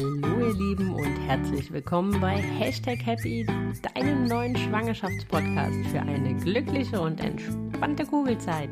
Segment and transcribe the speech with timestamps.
[0.00, 3.44] Hallo ihr Lieben und herzlich willkommen bei Hashtag Happy,
[3.94, 8.70] deinem neuen Schwangerschaftspodcast für eine glückliche und entspannte Kugelzeit.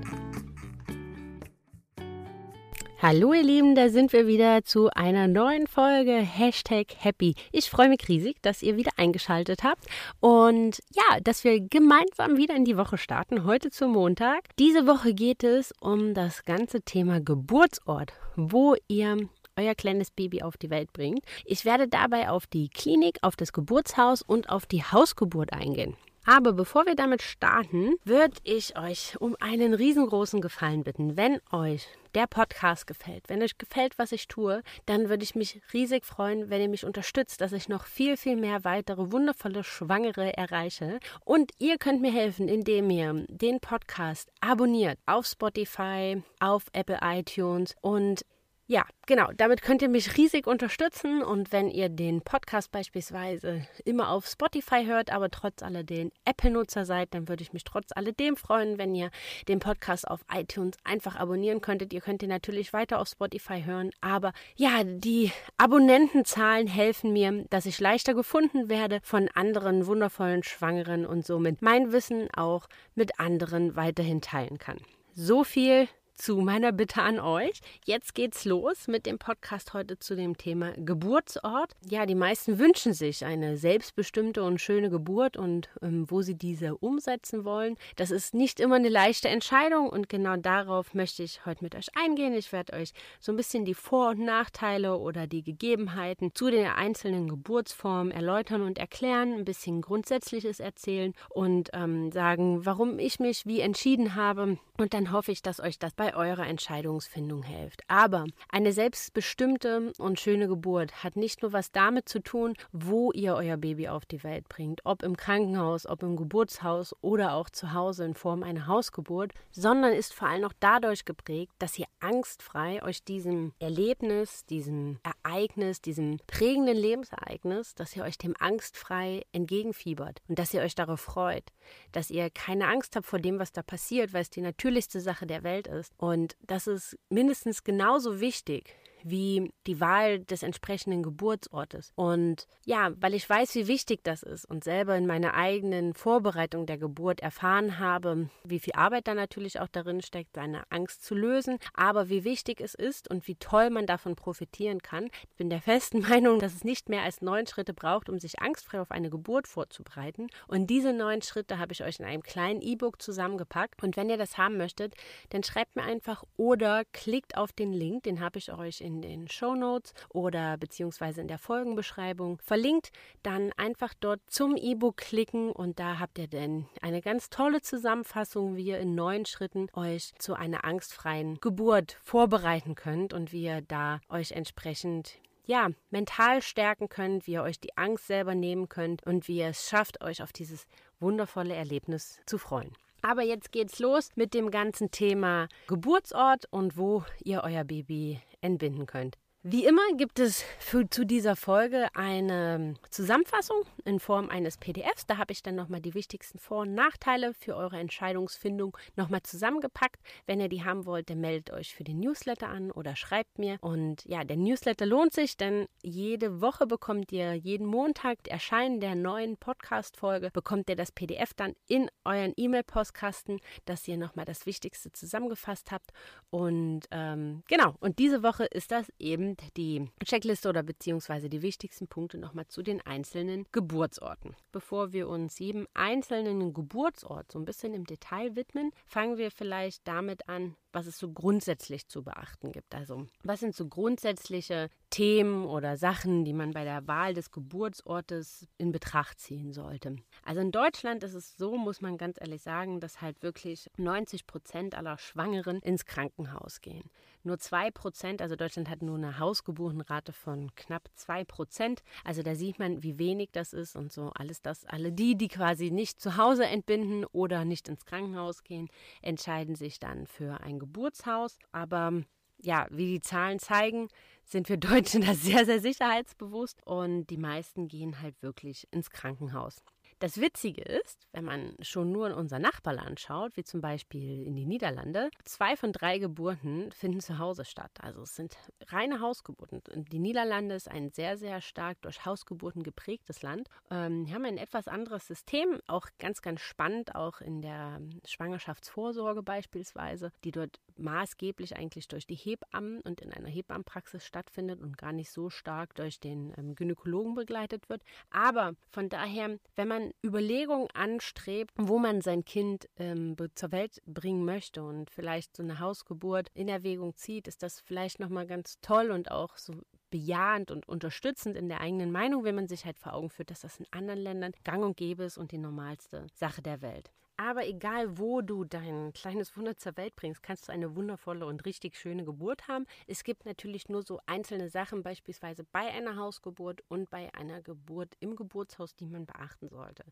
[3.03, 7.35] Hallo ihr Lieben, da sind wir wieder zu einer neuen Folge Hashtag Happy.
[7.53, 9.85] Ich freue mich riesig, dass ihr wieder eingeschaltet habt
[10.21, 14.45] und ja, dass wir gemeinsam wieder in die Woche starten, heute zum Montag.
[14.58, 20.57] Diese Woche geht es um das ganze Thema Geburtsort, wo ihr euer kleines Baby auf
[20.57, 21.25] die Welt bringt.
[21.44, 25.96] Ich werde dabei auf die Klinik, auf das Geburtshaus und auf die Hausgeburt eingehen.
[26.30, 31.16] Aber bevor wir damit starten, würde ich euch um einen riesengroßen Gefallen bitten.
[31.16, 35.62] Wenn euch der Podcast gefällt, wenn euch gefällt, was ich tue, dann würde ich mich
[35.72, 40.36] riesig freuen, wenn ihr mich unterstützt, dass ich noch viel, viel mehr weitere wundervolle Schwangere
[40.36, 40.98] erreiche.
[41.25, 47.74] Und ihr könnt mir helfen, indem ihr den Podcast abonniert auf Spotify, auf Apple iTunes
[47.80, 48.22] und
[48.70, 49.30] ja, genau.
[49.34, 51.22] Damit könnt ihr mich riesig unterstützen.
[51.22, 57.14] Und wenn ihr den Podcast beispielsweise immer auf Spotify hört, aber trotz alledem Apple-Nutzer seid,
[57.14, 59.11] dann würde ich mich trotz alledem freuen, wenn ihr
[59.48, 61.94] den Podcast auf iTunes einfach abonnieren könntet.
[61.94, 63.91] Ihr könnt ihn natürlich weiter auf Spotify hören.
[64.02, 71.06] Aber ja, die Abonnentenzahlen helfen mir, dass ich leichter gefunden werde von anderen wundervollen Schwangeren
[71.06, 74.77] und somit mein Wissen auch mit anderen weiterhin teilen kann.
[75.14, 77.61] So viel zu meiner Bitte an euch.
[77.84, 81.74] Jetzt geht's los mit dem Podcast heute zu dem Thema Geburtsort.
[81.88, 86.77] Ja, die meisten wünschen sich eine selbstbestimmte und schöne Geburt und ähm, wo sie diese
[86.77, 87.77] umsetzen wollen.
[87.96, 91.89] Das ist nicht immer eine leichte Entscheidung und genau darauf möchte ich heute mit euch
[91.96, 92.34] eingehen.
[92.34, 96.66] Ich werde euch so ein bisschen die Vor- und Nachteile oder die Gegebenheiten zu den
[96.66, 103.46] einzelnen Geburtsformen erläutern und erklären, ein bisschen Grundsätzliches erzählen und ähm, sagen, warum ich mich
[103.46, 104.58] wie entschieden habe.
[104.78, 107.83] Und dann hoffe ich, dass euch das bei bei eurer Entscheidungsfindung hilft.
[107.87, 113.35] Aber eine selbstbestimmte und schöne Geburt hat nicht nur was damit zu tun, wo ihr
[113.35, 117.74] euer Baby auf die Welt bringt, ob im Krankenhaus, ob im Geburtshaus oder auch zu
[117.74, 122.83] Hause in Form einer Hausgeburt, sondern ist vor allem auch dadurch geprägt, dass ihr angstfrei
[122.83, 130.39] euch diesem Erlebnis, diesem Ereignis, diesem prägenden Lebensereignis, dass ihr euch dem angstfrei entgegenfiebert und
[130.39, 131.45] dass ihr euch darauf freut,
[131.93, 135.27] dass ihr keine Angst habt vor dem, was da passiert, weil es die natürlichste Sache
[135.27, 138.75] der Welt ist und das ist mindestens genauso wichtig
[139.11, 141.93] wie die Wahl des entsprechenden Geburtsortes.
[141.95, 146.67] Und ja, weil ich weiß, wie wichtig das ist und selber in meiner eigenen Vorbereitung
[146.67, 151.15] der Geburt erfahren habe, wie viel Arbeit da natürlich auch darin steckt, seine Angst zu
[151.15, 155.09] lösen, aber wie wichtig es ist und wie toll man davon profitieren kann.
[155.31, 158.41] Ich bin der festen Meinung, dass es nicht mehr als neun Schritte braucht, um sich
[158.41, 160.29] angstfrei auf eine Geburt vorzubereiten.
[160.47, 163.83] Und diese neun Schritte habe ich euch in einem kleinen E-Book zusammengepackt.
[163.83, 164.95] Und wenn ihr das haben möchtet,
[165.31, 169.29] dann schreibt mir einfach oder klickt auf den Link, den habe ich euch in den
[169.29, 172.91] Show Notes oder beziehungsweise in der Folgenbeschreibung verlinkt.
[173.23, 178.57] Dann einfach dort zum E-Book klicken und da habt ihr dann eine ganz tolle Zusammenfassung,
[178.57, 183.63] wie ihr in neun Schritten euch zu einer angstfreien Geburt vorbereiten könnt und wie ihr
[183.63, 189.03] da euch entsprechend ja, mental stärken könnt, wie ihr euch die Angst selber nehmen könnt
[189.05, 190.67] und wie ihr es schafft, euch auf dieses
[191.01, 192.75] wundervolle Erlebnis zu freuen.
[193.01, 198.87] Aber jetzt geht's los mit dem ganzen Thema Geburtsort und wo ihr euer Baby entbinden
[198.87, 199.19] könnt.
[199.44, 205.06] Wie immer gibt es für, zu dieser Folge eine Zusammenfassung in Form eines PDFs.
[205.06, 210.03] Da habe ich dann nochmal die wichtigsten Vor- und Nachteile für eure Entscheidungsfindung nochmal zusammengepackt.
[210.26, 213.59] Wenn ihr die haben wollt, dann meldet euch für den Newsletter an oder schreibt mir.
[213.60, 218.97] Und ja, der Newsletter lohnt sich, denn jede Woche bekommt ihr jeden Montag Erscheinen der
[218.97, 224.91] neuen Podcast-Folge, bekommt ihr das PDF dann in euren E-Mail-Postkasten, dass ihr nochmal das Wichtigste
[224.91, 225.93] zusammengefasst habt.
[226.31, 231.89] Und ähm, genau, und diese Woche ist das eben die Checkliste oder beziehungsweise die wichtigsten
[231.89, 234.37] Punkte nochmal zu den einzelnen Geburtsorten.
[234.53, 239.87] Bevor wir uns jedem einzelnen Geburtsort so ein bisschen im Detail widmen, fangen wir vielleicht
[239.87, 242.75] damit an, was es so grundsätzlich zu beachten gibt.
[242.75, 248.47] Also, was sind so grundsätzliche Themen oder Sachen, die man bei der Wahl des Geburtsortes
[248.58, 249.97] in Betracht ziehen sollte?
[250.25, 254.26] Also in Deutschland ist es so, muss man ganz ehrlich sagen, dass halt wirklich 90
[254.26, 256.91] Prozent aller Schwangeren ins Krankenhaus gehen.
[257.29, 261.83] Nur 2 Prozent, also Deutschland hat nur eine Hausgeburtenrate von knapp 2 Prozent.
[262.03, 264.65] Also da sieht man, wie wenig das ist und so alles das.
[264.65, 268.71] Alle die, die quasi nicht zu Hause entbinden oder nicht ins Krankenhaus gehen,
[269.03, 271.39] entscheiden sich dann für ein Geburtshaus.
[271.53, 272.01] Aber
[272.39, 273.89] ja, wie die Zahlen zeigen,
[274.25, 279.63] sind wir Deutschen da sehr, sehr sicherheitsbewusst und die meisten gehen halt wirklich ins Krankenhaus.
[280.00, 284.37] Das Witzige ist, wenn man schon nur in unser Nachbarland schaut, wie zum Beispiel in
[284.37, 287.73] die Niederlande, zwei von drei Geburten finden zu Hause statt.
[287.81, 288.37] Also es sind
[288.69, 289.61] reine Hausgeburten.
[289.91, 293.49] Die Niederlande ist ein sehr, sehr stark durch Hausgeburten geprägtes Land.
[293.73, 300.12] Ähm, haben ein etwas anderes System, auch ganz, ganz spannend, auch in der Schwangerschaftsvorsorge beispielsweise,
[300.23, 305.11] die dort maßgeblich eigentlich durch die Hebammen und in einer Hebammenpraxis stattfindet und gar nicht
[305.11, 307.83] so stark durch den ähm, Gynäkologen begleitet wird.
[308.11, 314.25] Aber von daher, wenn man Überlegungen anstrebt, wo man sein Kind ähm, zur Welt bringen
[314.25, 318.90] möchte und vielleicht so eine Hausgeburt in Erwägung zieht, ist das vielleicht nochmal ganz toll
[318.90, 319.55] und auch so
[319.90, 323.40] bejahend und unterstützend in der eigenen Meinung, wenn man sich halt vor Augen führt, dass
[323.40, 326.91] das in anderen Ländern gang und gäbe ist und die normalste Sache der Welt.
[327.20, 331.44] Aber egal, wo du dein kleines Wunder zur Welt bringst, kannst du eine wundervolle und
[331.44, 332.65] richtig schöne Geburt haben.
[332.87, 337.97] Es gibt natürlich nur so einzelne Sachen, beispielsweise bei einer Hausgeburt und bei einer Geburt
[337.99, 339.85] im Geburtshaus, die man beachten sollte.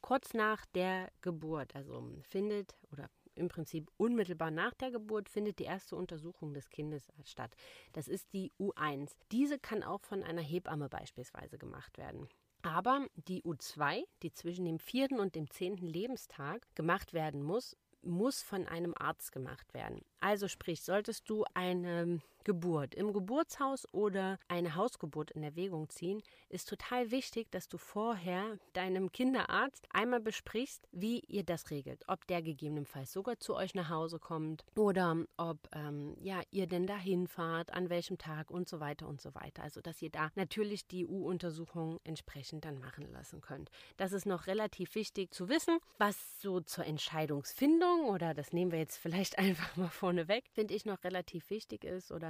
[0.00, 5.64] Kurz nach der Geburt, also findet oder im Prinzip unmittelbar nach der Geburt findet die
[5.64, 7.54] erste Untersuchung des Kindes statt.
[7.92, 9.12] Das ist die U1.
[9.32, 12.26] Diese kann auch von einer Hebamme beispielsweise gemacht werden.
[12.62, 18.42] Aber die U2, die zwischen dem vierten und dem zehnten Lebenstag gemacht werden muss, muss
[18.42, 20.02] von einem Arzt gemacht werden.
[20.20, 26.68] Also sprich, solltest du eine Geburt im Geburtshaus oder eine Hausgeburt in Erwägung ziehen, ist
[26.68, 32.04] total wichtig, dass du vorher deinem Kinderarzt einmal besprichst, wie ihr das regelt.
[32.08, 36.86] Ob der gegebenenfalls sogar zu euch nach Hause kommt oder ob ähm, ja, ihr denn
[36.86, 39.62] dahin fahrt, an welchem Tag und so weiter und so weiter.
[39.62, 43.70] Also, dass ihr da natürlich die U-Untersuchung entsprechend dann machen lassen könnt.
[43.96, 48.78] Das ist noch relativ wichtig zu wissen, was so zur Entscheidungsfindung oder das nehmen wir
[48.78, 52.29] jetzt vielleicht einfach mal vorneweg, finde ich noch relativ wichtig ist oder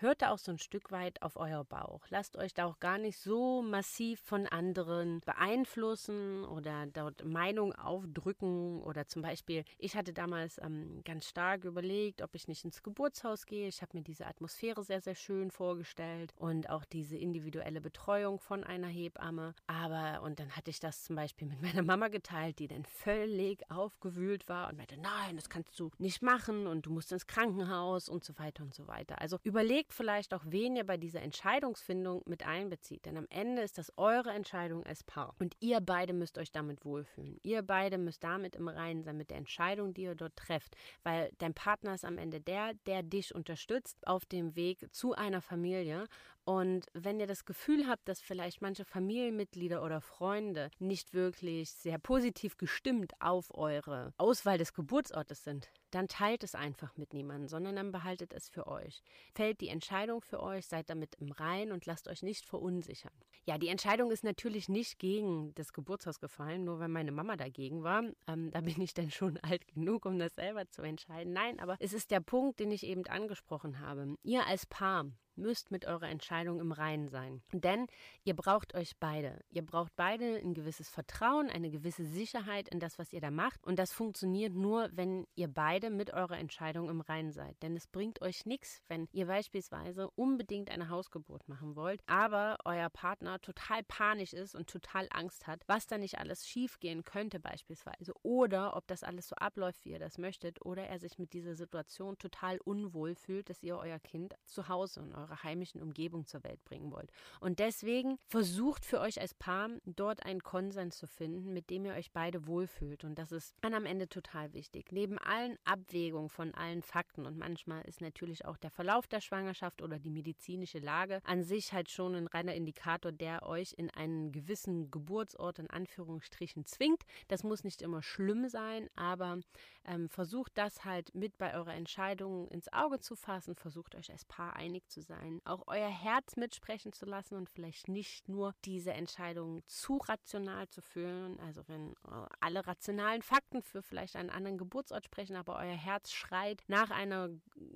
[0.00, 2.00] hört da auch so ein Stück weit auf euer Bauch.
[2.08, 8.82] Lasst euch da auch gar nicht so massiv von anderen beeinflussen oder dort Meinung aufdrücken
[8.82, 13.46] oder zum Beispiel, ich hatte damals ähm, ganz stark überlegt, ob ich nicht ins Geburtshaus
[13.46, 13.68] gehe.
[13.68, 18.64] Ich habe mir diese Atmosphäre sehr, sehr schön vorgestellt und auch diese individuelle Betreuung von
[18.64, 19.54] einer Hebamme.
[19.66, 23.68] Aber, und dann hatte ich das zum Beispiel mit meiner Mama geteilt, die dann völlig
[23.70, 28.08] aufgewühlt war und meinte, nein, das kannst du nicht machen und du musst ins Krankenhaus
[28.08, 29.20] und so weiter und so weiter.
[29.20, 33.06] Also überlegt vielleicht auch, wen ihr bei dieser Entscheidungsfindung mit einbezieht.
[33.06, 35.34] Denn am Ende ist das eure Entscheidung als Paar.
[35.38, 37.38] Und ihr beide müsst euch damit wohlfühlen.
[37.42, 40.76] Ihr beide müsst damit im Reinen sein mit der Entscheidung, die ihr dort trefft.
[41.02, 45.40] Weil dein Partner ist am Ende der, der dich unterstützt auf dem Weg zu einer
[45.40, 46.06] Familie.
[46.48, 51.98] Und wenn ihr das Gefühl habt, dass vielleicht manche Familienmitglieder oder Freunde nicht wirklich sehr
[51.98, 57.76] positiv gestimmt auf eure Auswahl des Geburtsortes sind, dann teilt es einfach mit niemandem, sondern
[57.76, 59.02] dann behaltet es für euch.
[59.34, 63.12] Fällt die Entscheidung für euch, seid damit im Rein und lasst euch nicht verunsichern.
[63.44, 67.82] Ja, die Entscheidung ist natürlich nicht gegen das Geburtshaus gefallen, nur weil meine Mama dagegen
[67.82, 68.04] war.
[68.26, 71.34] Ähm, da bin ich dann schon alt genug, um das selber zu entscheiden.
[71.34, 74.16] Nein, aber es ist der Punkt, den ich eben angesprochen habe.
[74.22, 75.04] Ihr als Paar
[75.38, 77.42] müsst mit eurer Entscheidung im Reinen sein.
[77.52, 77.86] Denn
[78.24, 79.40] ihr braucht euch beide.
[79.50, 83.64] Ihr braucht beide ein gewisses Vertrauen, eine gewisse Sicherheit in das, was ihr da macht.
[83.66, 87.62] Und das funktioniert nur, wenn ihr beide mit eurer Entscheidung im Reinen seid.
[87.62, 92.90] Denn es bringt euch nichts, wenn ihr beispielsweise unbedingt eine Hausgeburt machen wollt, aber euer
[92.90, 98.12] Partner total panisch ist und total Angst hat, was da nicht alles schiefgehen könnte beispielsweise.
[98.22, 100.64] Oder ob das alles so abläuft, wie ihr das möchtet.
[100.64, 105.00] Oder er sich mit dieser Situation total unwohl fühlt, dass ihr euer Kind zu Hause
[105.02, 107.10] und eure eurer heimischen Umgebung zur Welt bringen wollt.
[107.40, 111.94] Und deswegen versucht für euch als Paar dort einen Konsens zu finden, mit dem ihr
[111.94, 113.04] euch beide wohlfühlt.
[113.04, 114.92] Und das ist dann am Ende total wichtig.
[114.92, 119.82] Neben allen Abwägungen von allen Fakten und manchmal ist natürlich auch der Verlauf der Schwangerschaft
[119.82, 124.32] oder die medizinische Lage an sich halt schon ein reiner Indikator, der euch in einen
[124.32, 127.02] gewissen Geburtsort in Anführungsstrichen zwingt.
[127.28, 129.40] Das muss nicht immer schlimm sein, aber
[129.84, 133.54] ähm, versucht das halt mit bei eurer Entscheidung ins Auge zu fassen.
[133.54, 137.48] Versucht euch als Paar einig zu sein sein, auch euer Herz mitsprechen zu lassen und
[137.48, 141.38] vielleicht nicht nur diese Entscheidung zu rational zu führen.
[141.40, 146.12] Also wenn äh, alle rationalen Fakten für vielleicht einen anderen Geburtsort sprechen, aber euer Herz
[146.12, 147.30] schreit nach einer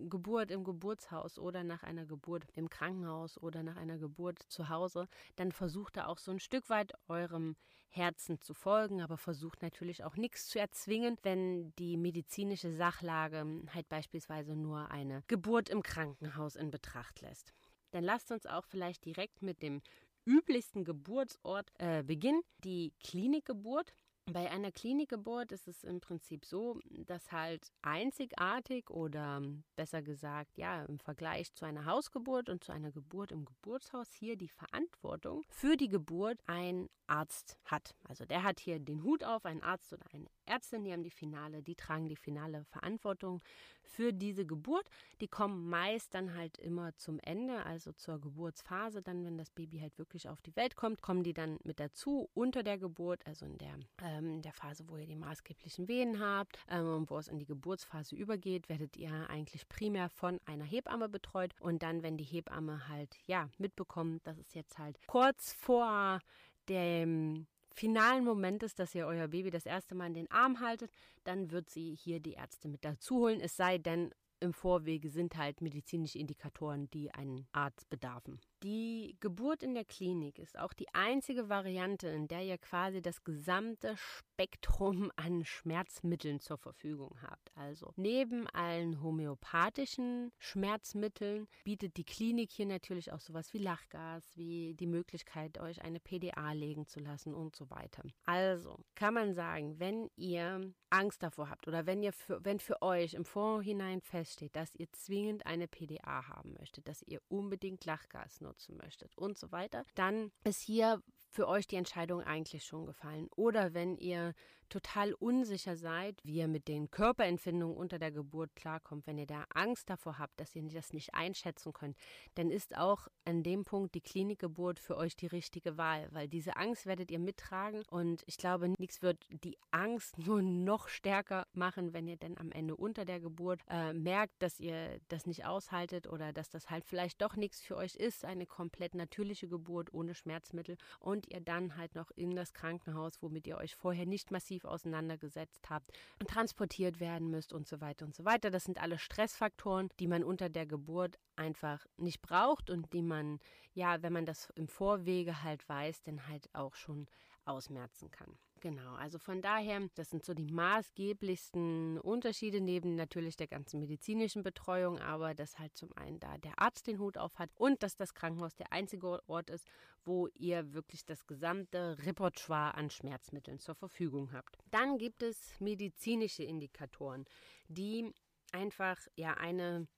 [0.09, 5.09] Geburt im Geburtshaus oder nach einer Geburt im Krankenhaus oder nach einer Geburt zu Hause,
[5.37, 7.57] dann versucht da auch so ein Stück weit eurem
[7.93, 13.89] Herzen zu folgen, aber versucht natürlich auch nichts zu erzwingen, wenn die medizinische Sachlage halt
[13.89, 17.53] beispielsweise nur eine Geburt im Krankenhaus in Betracht lässt.
[17.91, 19.83] Dann lasst uns auch vielleicht direkt mit dem
[20.27, 23.93] üblichsten Geburtsort äh, beginnen, die Klinikgeburt.
[24.31, 29.43] Bei einer Klinikgeburt ist es im Prinzip so, dass halt einzigartig oder
[29.75, 34.37] besser gesagt, ja, im Vergleich zu einer Hausgeburt und zu einer Geburt im Geburtshaus hier
[34.37, 37.97] die Verantwortung für die Geburt ein Arzt hat.
[38.05, 41.11] Also der hat hier den Hut auf, ein Arzt oder eine Ärztin, die haben die
[41.11, 43.43] finale, die tragen die finale Verantwortung
[43.83, 44.89] für diese Geburt.
[45.21, 49.81] Die kommen meist dann halt immer zum Ende, also zur Geburtsphase, dann wenn das Baby
[49.81, 53.45] halt wirklich auf die Welt kommt, kommen die dann mit dazu unter der Geburt, also
[53.45, 57.39] in der, ähm, der Phase, wo ihr die maßgeblichen Wehen habt ähm, wo es in
[57.39, 62.25] die Geburtsphase übergeht, werdet ihr eigentlich primär von einer Hebamme betreut und dann, wenn die
[62.25, 66.21] Hebamme halt ja mitbekommt, dass es jetzt halt kurz vor
[66.69, 70.93] dem finalen Moment ist, dass ihr euer Baby das erste Mal in den Arm haltet,
[71.25, 73.41] dann wird sie hier die Ärzte mit dazu holen.
[73.41, 78.41] Es sei denn, im Vorwege sind halt medizinische Indikatoren, die einen Arzt bedarfen.
[78.63, 83.25] Die Geburt in der Klinik ist auch die einzige Variante, in der ihr quasi das
[83.25, 87.51] gesamte Spektrum an Schmerzmitteln zur Verfügung habt.
[87.57, 94.75] Also neben allen homöopathischen Schmerzmitteln bietet die Klinik hier natürlich auch sowas wie Lachgas, wie
[94.75, 98.05] die Möglichkeit, euch eine PDA legen zu lassen und so weiter.
[98.27, 102.83] Also kann man sagen, wenn ihr Angst davor habt oder wenn ihr für, wenn für
[102.83, 108.41] euch im Vorhinein feststeht, dass ihr zwingend eine PDA haben möchtet, dass ihr unbedingt Lachgas
[108.41, 112.85] nutzt, nutzen möchtet und so weiter, dann ist hier für euch die Entscheidung eigentlich schon
[112.85, 113.29] gefallen.
[113.35, 114.35] Oder wenn ihr
[114.73, 119.45] total unsicher seid, wie ihr mit den Körperempfindungen unter der Geburt klarkommt, wenn ihr da
[119.53, 121.95] Angst davor habt, dass ihr das nicht einschätzen könnt,
[122.37, 126.57] dann ist auch an dem Punkt die Klinikgeburt für euch die richtige Wahl, weil diese
[126.57, 131.93] Angst werdet ihr mittragen und ich glaube, nichts wird die Angst nur noch stärker machen,
[131.93, 136.07] wenn ihr dann am Ende unter der Geburt äh, merkt, dass ihr das nicht aushaltet
[136.07, 140.15] oder dass das halt vielleicht doch nichts für euch ist, eine komplett natürliche Geburt ohne
[140.15, 144.62] Schmerzmittel und ihr dann halt noch in das Krankenhaus, womit ihr euch vorher nicht massiv
[144.65, 145.93] auseinandergesetzt habt,
[146.27, 148.51] transportiert werden müsst und so weiter und so weiter.
[148.51, 153.39] Das sind alle Stressfaktoren, die man unter der Geburt einfach nicht braucht und die man,
[153.75, 157.07] ja, wenn man das im Vorwege halt weiß, dann halt auch schon
[157.45, 158.39] ausmerzen kann.
[158.63, 164.45] Genau, also von daher, das sind so die maßgeblichsten Unterschiede neben natürlich der ganzen medizinischen
[164.45, 167.97] Betreuung, aber dass halt zum einen da der Arzt den Hut auf hat und dass
[167.97, 169.67] das Krankenhaus der einzige Ort ist,
[170.05, 174.57] wo ihr wirklich das gesamte Repertoire an Schmerzmitteln zur Verfügung habt.
[174.71, 177.25] Dann gibt es medizinische Indikatoren,
[177.67, 178.13] die
[178.53, 179.89] einfach ja eine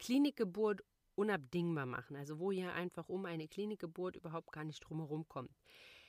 [0.00, 0.82] Klinikgeburt
[1.14, 5.52] unabdingbar machen, also wo ihr einfach um eine Klinikgeburt überhaupt gar nicht drumherum kommt.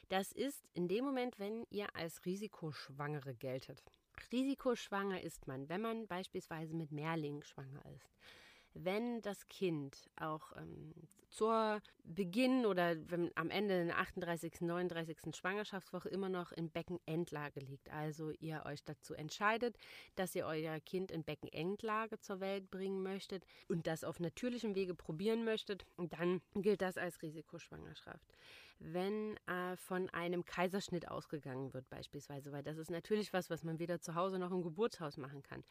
[0.10, 3.84] Das ist in dem Moment, wenn ihr als Risikoschwangere geltet.
[4.32, 8.10] Risikoschwanger ist man, wenn man beispielsweise mit Mehrlingen schwanger ist
[8.74, 10.94] wenn das Kind auch ähm,
[11.30, 15.36] zur Beginn oder wenn am Ende der 38., 39.
[15.36, 17.90] Schwangerschaftswoche immer noch in Beckenendlage liegt.
[17.92, 19.78] Also ihr euch dazu entscheidet,
[20.16, 24.96] dass ihr euer Kind in Beckenendlage zur Welt bringen möchtet und das auf natürlichem Wege
[24.96, 28.26] probieren möchtet, dann gilt das als Risikoschwangerschaft.
[28.80, 33.78] Wenn äh, von einem Kaiserschnitt ausgegangen wird beispielsweise, weil das ist natürlich was, was man
[33.78, 35.64] weder zu Hause noch im Geburtshaus machen kann.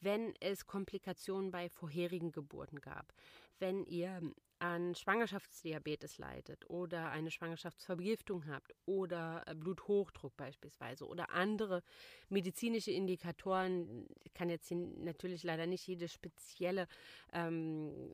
[0.00, 3.12] Wenn es Komplikationen bei vorherigen Geburten Geburten gab.
[3.58, 4.20] Wenn ihr
[4.62, 11.82] an Schwangerschaftsdiabetes leidet oder eine Schwangerschaftsvergiftung habt oder Bluthochdruck beispielsweise oder andere
[12.28, 16.86] medizinische Indikatoren, ich kann jetzt natürlich leider nicht jede spezielle
[17.32, 18.12] ähm,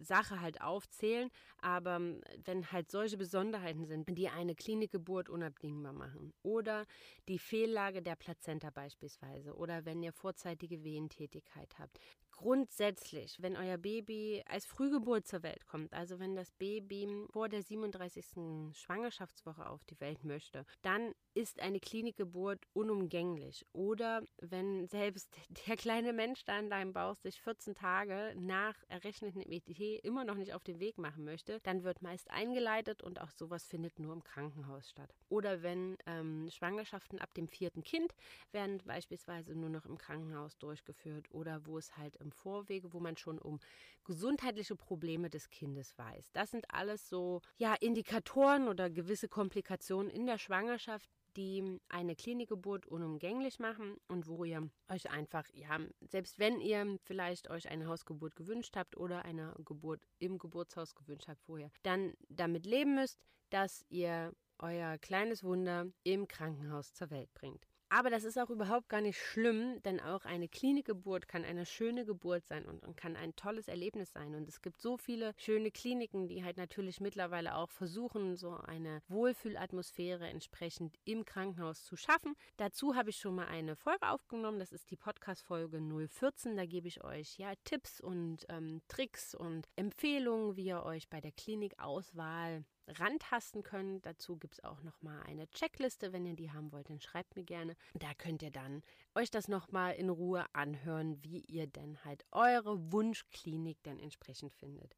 [0.00, 2.00] Sache halt aufzählen, aber
[2.44, 6.86] wenn halt solche Besonderheiten sind, die eine Klinikgeburt unabdingbar machen oder
[7.26, 11.98] die Fehllage der Plazenta beispielsweise oder wenn ihr vorzeitige Wehentätigkeit habt,
[12.38, 17.62] grundsätzlich, wenn euer Baby als Frühgeburt zur Welt kommt, also wenn das Baby vor der
[17.62, 18.76] 37.
[18.76, 23.66] Schwangerschaftswoche auf die Welt möchte, dann ist eine Klinikgeburt unumgänglich.
[23.72, 29.42] Oder wenn selbst der kleine Mensch da in deinem Bauch sich 14 Tage nach errechneten
[29.42, 29.68] ET
[30.04, 33.66] immer noch nicht auf den Weg machen möchte, dann wird meist eingeleitet und auch sowas
[33.66, 35.12] findet nur im Krankenhaus statt.
[35.28, 38.14] Oder wenn ähm, Schwangerschaften ab dem vierten Kind
[38.52, 43.16] werden beispielsweise nur noch im Krankenhaus durchgeführt oder wo es halt im Vorwege, wo man
[43.16, 43.60] schon um
[44.04, 46.30] gesundheitliche Probleme des Kindes weiß.
[46.32, 52.86] Das sind alles so ja Indikatoren oder gewisse Komplikationen in der Schwangerschaft, die eine Klinikgeburt
[52.86, 58.34] unumgänglich machen und wo ihr euch einfach, ja, selbst wenn ihr vielleicht euch eine Hausgeburt
[58.34, 63.20] gewünscht habt oder eine Geburt im Geburtshaus gewünscht habt vorher, dann damit leben müsst,
[63.50, 67.68] dass ihr euer kleines Wunder im Krankenhaus zur Welt bringt.
[67.90, 72.04] Aber das ist auch überhaupt gar nicht schlimm, denn auch eine Klinikgeburt kann eine schöne
[72.04, 74.34] Geburt sein und, und kann ein tolles Erlebnis sein.
[74.34, 79.00] Und es gibt so viele schöne Kliniken, die halt natürlich mittlerweile auch versuchen, so eine
[79.08, 82.34] Wohlfühlatmosphäre entsprechend im Krankenhaus zu schaffen.
[82.58, 84.58] Dazu habe ich schon mal eine Folge aufgenommen.
[84.58, 86.56] Das ist die Podcast-Folge 014.
[86.56, 91.22] Da gebe ich euch ja Tipps und ähm, Tricks und Empfehlungen, wie ihr euch bei
[91.22, 94.06] der Klinikauswahl rantasten könnt.
[94.06, 96.12] Dazu gibt es auch nochmal eine Checkliste.
[96.12, 97.76] Wenn ihr die haben wollt, dann schreibt mir gerne.
[97.94, 98.82] Da könnt ihr dann
[99.14, 104.96] euch das nochmal in Ruhe anhören, wie ihr denn halt eure Wunschklinik dann entsprechend findet.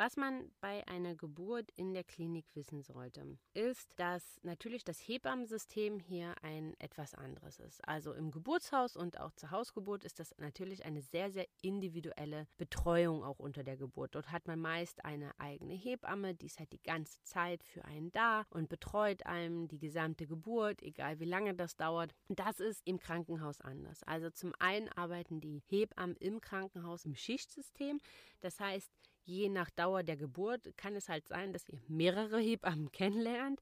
[0.00, 6.00] Was man bei einer Geburt in der Klinik wissen sollte, ist, dass natürlich das Hebammensystem
[6.00, 7.86] hier ein etwas anderes ist.
[7.86, 13.22] Also im Geburtshaus und auch zur Hausgeburt ist das natürlich eine sehr, sehr individuelle Betreuung
[13.22, 14.14] auch unter der Geburt.
[14.14, 18.10] Dort hat man meist eine eigene Hebamme, die ist halt die ganze Zeit für einen
[18.10, 22.14] da und betreut einem die gesamte Geburt, egal wie lange das dauert.
[22.30, 24.02] Das ist im Krankenhaus anders.
[24.04, 28.00] Also zum einen arbeiten die Hebammen im Krankenhaus im Schichtsystem.
[28.40, 28.90] Das heißt,
[29.24, 33.60] je nach Dauer der Geburt kann es halt sein, dass ihr mehrere Hebammen kennenlernt.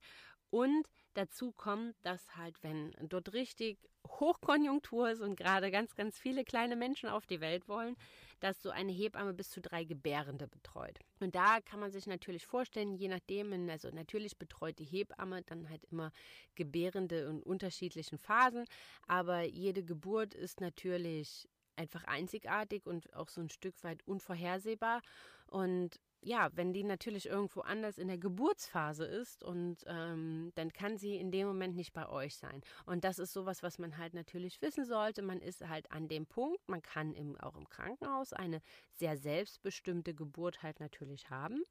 [0.50, 6.44] Und dazu kommt, dass halt, wenn dort richtig Hochkonjunktur ist und gerade ganz, ganz viele
[6.44, 7.96] kleine Menschen auf die Welt wollen,
[8.40, 10.98] dass so eine Hebamme bis zu drei Gebärende betreut.
[11.20, 15.68] Und da kann man sich natürlich vorstellen, je nachdem, also natürlich betreut die Hebamme dann
[15.68, 16.12] halt immer
[16.54, 18.64] Gebärende in unterschiedlichen Phasen,
[19.06, 21.48] aber jede Geburt ist natürlich
[21.78, 25.00] einfach einzigartig und auch so ein Stück weit unvorhersehbar.
[25.46, 30.98] Und ja, wenn die natürlich irgendwo anders in der Geburtsphase ist und ähm, dann kann
[30.98, 32.60] sie in dem Moment nicht bei euch sein.
[32.86, 35.22] Und das ist sowas, was man halt natürlich wissen sollte.
[35.22, 38.60] Man ist halt an dem Punkt, man kann im, auch im Krankenhaus eine
[38.94, 41.62] sehr selbstbestimmte Geburt halt natürlich haben,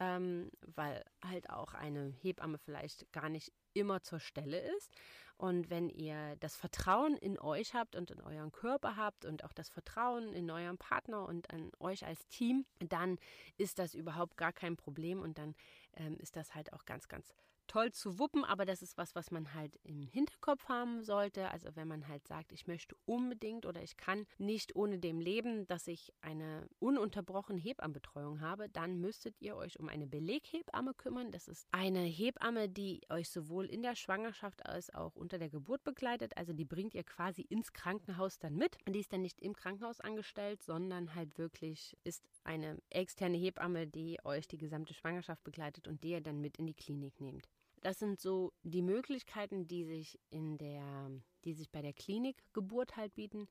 [0.00, 4.90] ähm, weil halt auch eine Hebamme vielleicht gar nicht immer zur Stelle ist.
[5.36, 9.52] Und wenn ihr das Vertrauen in euch habt und in euren Körper habt und auch
[9.52, 13.18] das Vertrauen in euren Partner und an euch als Team, dann
[13.56, 15.54] ist das überhaupt gar kein Problem und dann
[15.94, 17.32] ähm, ist das halt auch ganz, ganz
[17.68, 21.50] toll zu wuppen, aber das ist was, was man halt im Hinterkopf haben sollte.
[21.50, 25.66] Also wenn man halt sagt, ich möchte unbedingt oder ich kann nicht ohne dem leben,
[25.68, 31.30] dass ich eine ununterbrochene Hebammenbetreuung habe, dann müsstet ihr euch um eine Beleghebamme kümmern.
[31.30, 35.84] Das ist eine Hebamme, die euch sowohl in der Schwangerschaft als auch unter der Geburt
[35.84, 36.36] begleitet.
[36.36, 38.78] Also die bringt ihr quasi ins Krankenhaus dann mit.
[38.88, 44.18] Die ist dann nicht im Krankenhaus angestellt, sondern halt wirklich ist eine externe Hebamme, die
[44.24, 47.46] euch die gesamte Schwangerschaft begleitet und die ihr dann mit in die Klinik nehmt.
[47.82, 51.10] Das sind so die Möglichkeiten, die sich in der,
[51.44, 53.48] die sich bei der Klinikgeburt halt bieten.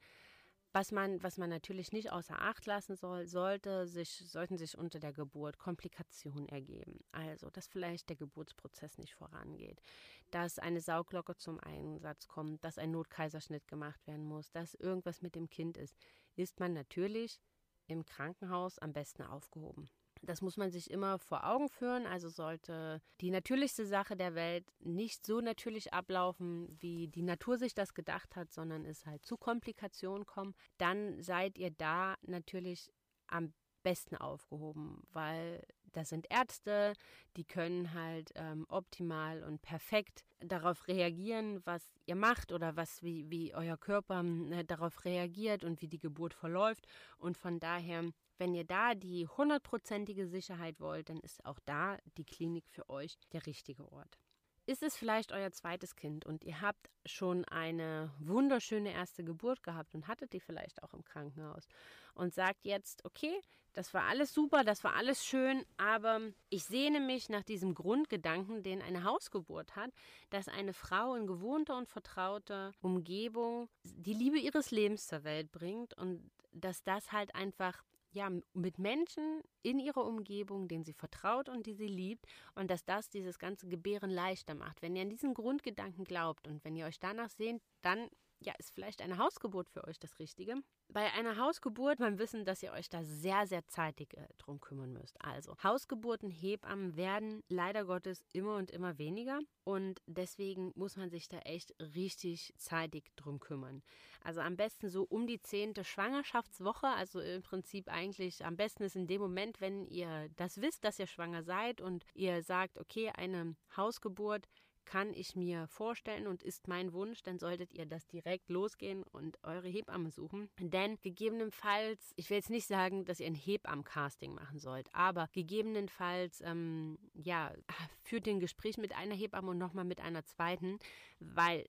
[0.74, 5.00] Was man, was man natürlich nicht außer Acht lassen soll, sollte sich, sollten sich unter
[5.00, 7.00] der Geburt Komplikationen ergeben.
[7.12, 9.82] Also, dass vielleicht der Geburtsprozess nicht vorangeht,
[10.30, 15.36] dass eine Sauglocke zum Einsatz kommt, dass ein Notkaiserschnitt gemacht werden muss, dass irgendwas mit
[15.36, 15.96] dem Kind ist,
[16.36, 17.40] ist man natürlich
[17.88, 19.90] im Krankenhaus am besten aufgehoben.
[20.28, 22.06] Das muss man sich immer vor Augen führen.
[22.06, 27.74] Also sollte die natürlichste Sache der Welt nicht so natürlich ablaufen, wie die Natur sich
[27.74, 32.92] das gedacht hat, sondern es halt zu Komplikationen kommen, dann seid ihr da natürlich
[33.28, 36.94] am besten aufgehoben, weil das sind Ärzte,
[37.38, 43.30] die können halt ähm, optimal und perfekt darauf reagieren, was ihr macht oder was wie,
[43.30, 46.86] wie euer Körper äh, darauf reagiert und wie die Geburt verläuft.
[47.18, 52.26] Und von daher wenn ihr da die hundertprozentige Sicherheit wollt, dann ist auch da die
[52.26, 54.18] Klinik für euch der richtige Ort.
[54.66, 59.96] Ist es vielleicht euer zweites Kind und ihr habt schon eine wunderschöne erste Geburt gehabt
[59.96, 61.68] und hattet die vielleicht auch im Krankenhaus
[62.16, 63.42] und sagt jetzt, okay,
[63.78, 66.20] das war alles super, das war alles schön, aber
[66.50, 69.92] ich sehne mich nach diesem Grundgedanken, den eine Hausgeburt hat,
[70.32, 75.94] dass eine Frau in gewohnter und vertrauter Umgebung die Liebe ihres Lebens zur Welt bringt
[75.94, 81.66] und dass das halt einfach ja, mit Menschen in ihrer Umgebung, denen sie vertraut und
[81.66, 84.82] die sie liebt und dass das dieses ganze Gebären leichter macht.
[84.82, 88.72] Wenn ihr an diesen Grundgedanken glaubt und wenn ihr euch danach sehnt, dann ja, ist
[88.72, 90.56] vielleicht eine Hausgeburt für euch das Richtige.
[90.90, 94.94] Bei einer Hausgeburt man wissen, dass ihr euch da sehr, sehr zeitig äh, drum kümmern
[94.94, 95.20] müsst.
[95.22, 101.28] Also Hausgeburten, Hebammen werden leider Gottes immer und immer weniger und deswegen muss man sich
[101.28, 103.82] da echt richtig zeitig drum kümmern.
[104.24, 108.96] Also am besten so um die zehnte Schwangerschaftswoche, also im Prinzip eigentlich am besten ist
[108.96, 113.10] in dem Moment, wenn ihr das wisst, dass ihr schwanger seid und ihr sagt, okay,
[113.10, 114.48] eine Hausgeburt
[114.88, 119.38] kann ich mir vorstellen und ist mein Wunsch, dann solltet ihr das direkt losgehen und
[119.44, 120.50] eure Hebamme suchen.
[120.60, 126.40] Denn gegebenenfalls, ich will jetzt nicht sagen, dass ihr ein Hebammen-Casting machen sollt, aber gegebenenfalls,
[126.42, 127.54] ähm, ja,
[128.02, 130.80] führt den Gespräch mit einer Hebamme und nochmal mit einer zweiten,
[131.20, 131.66] weil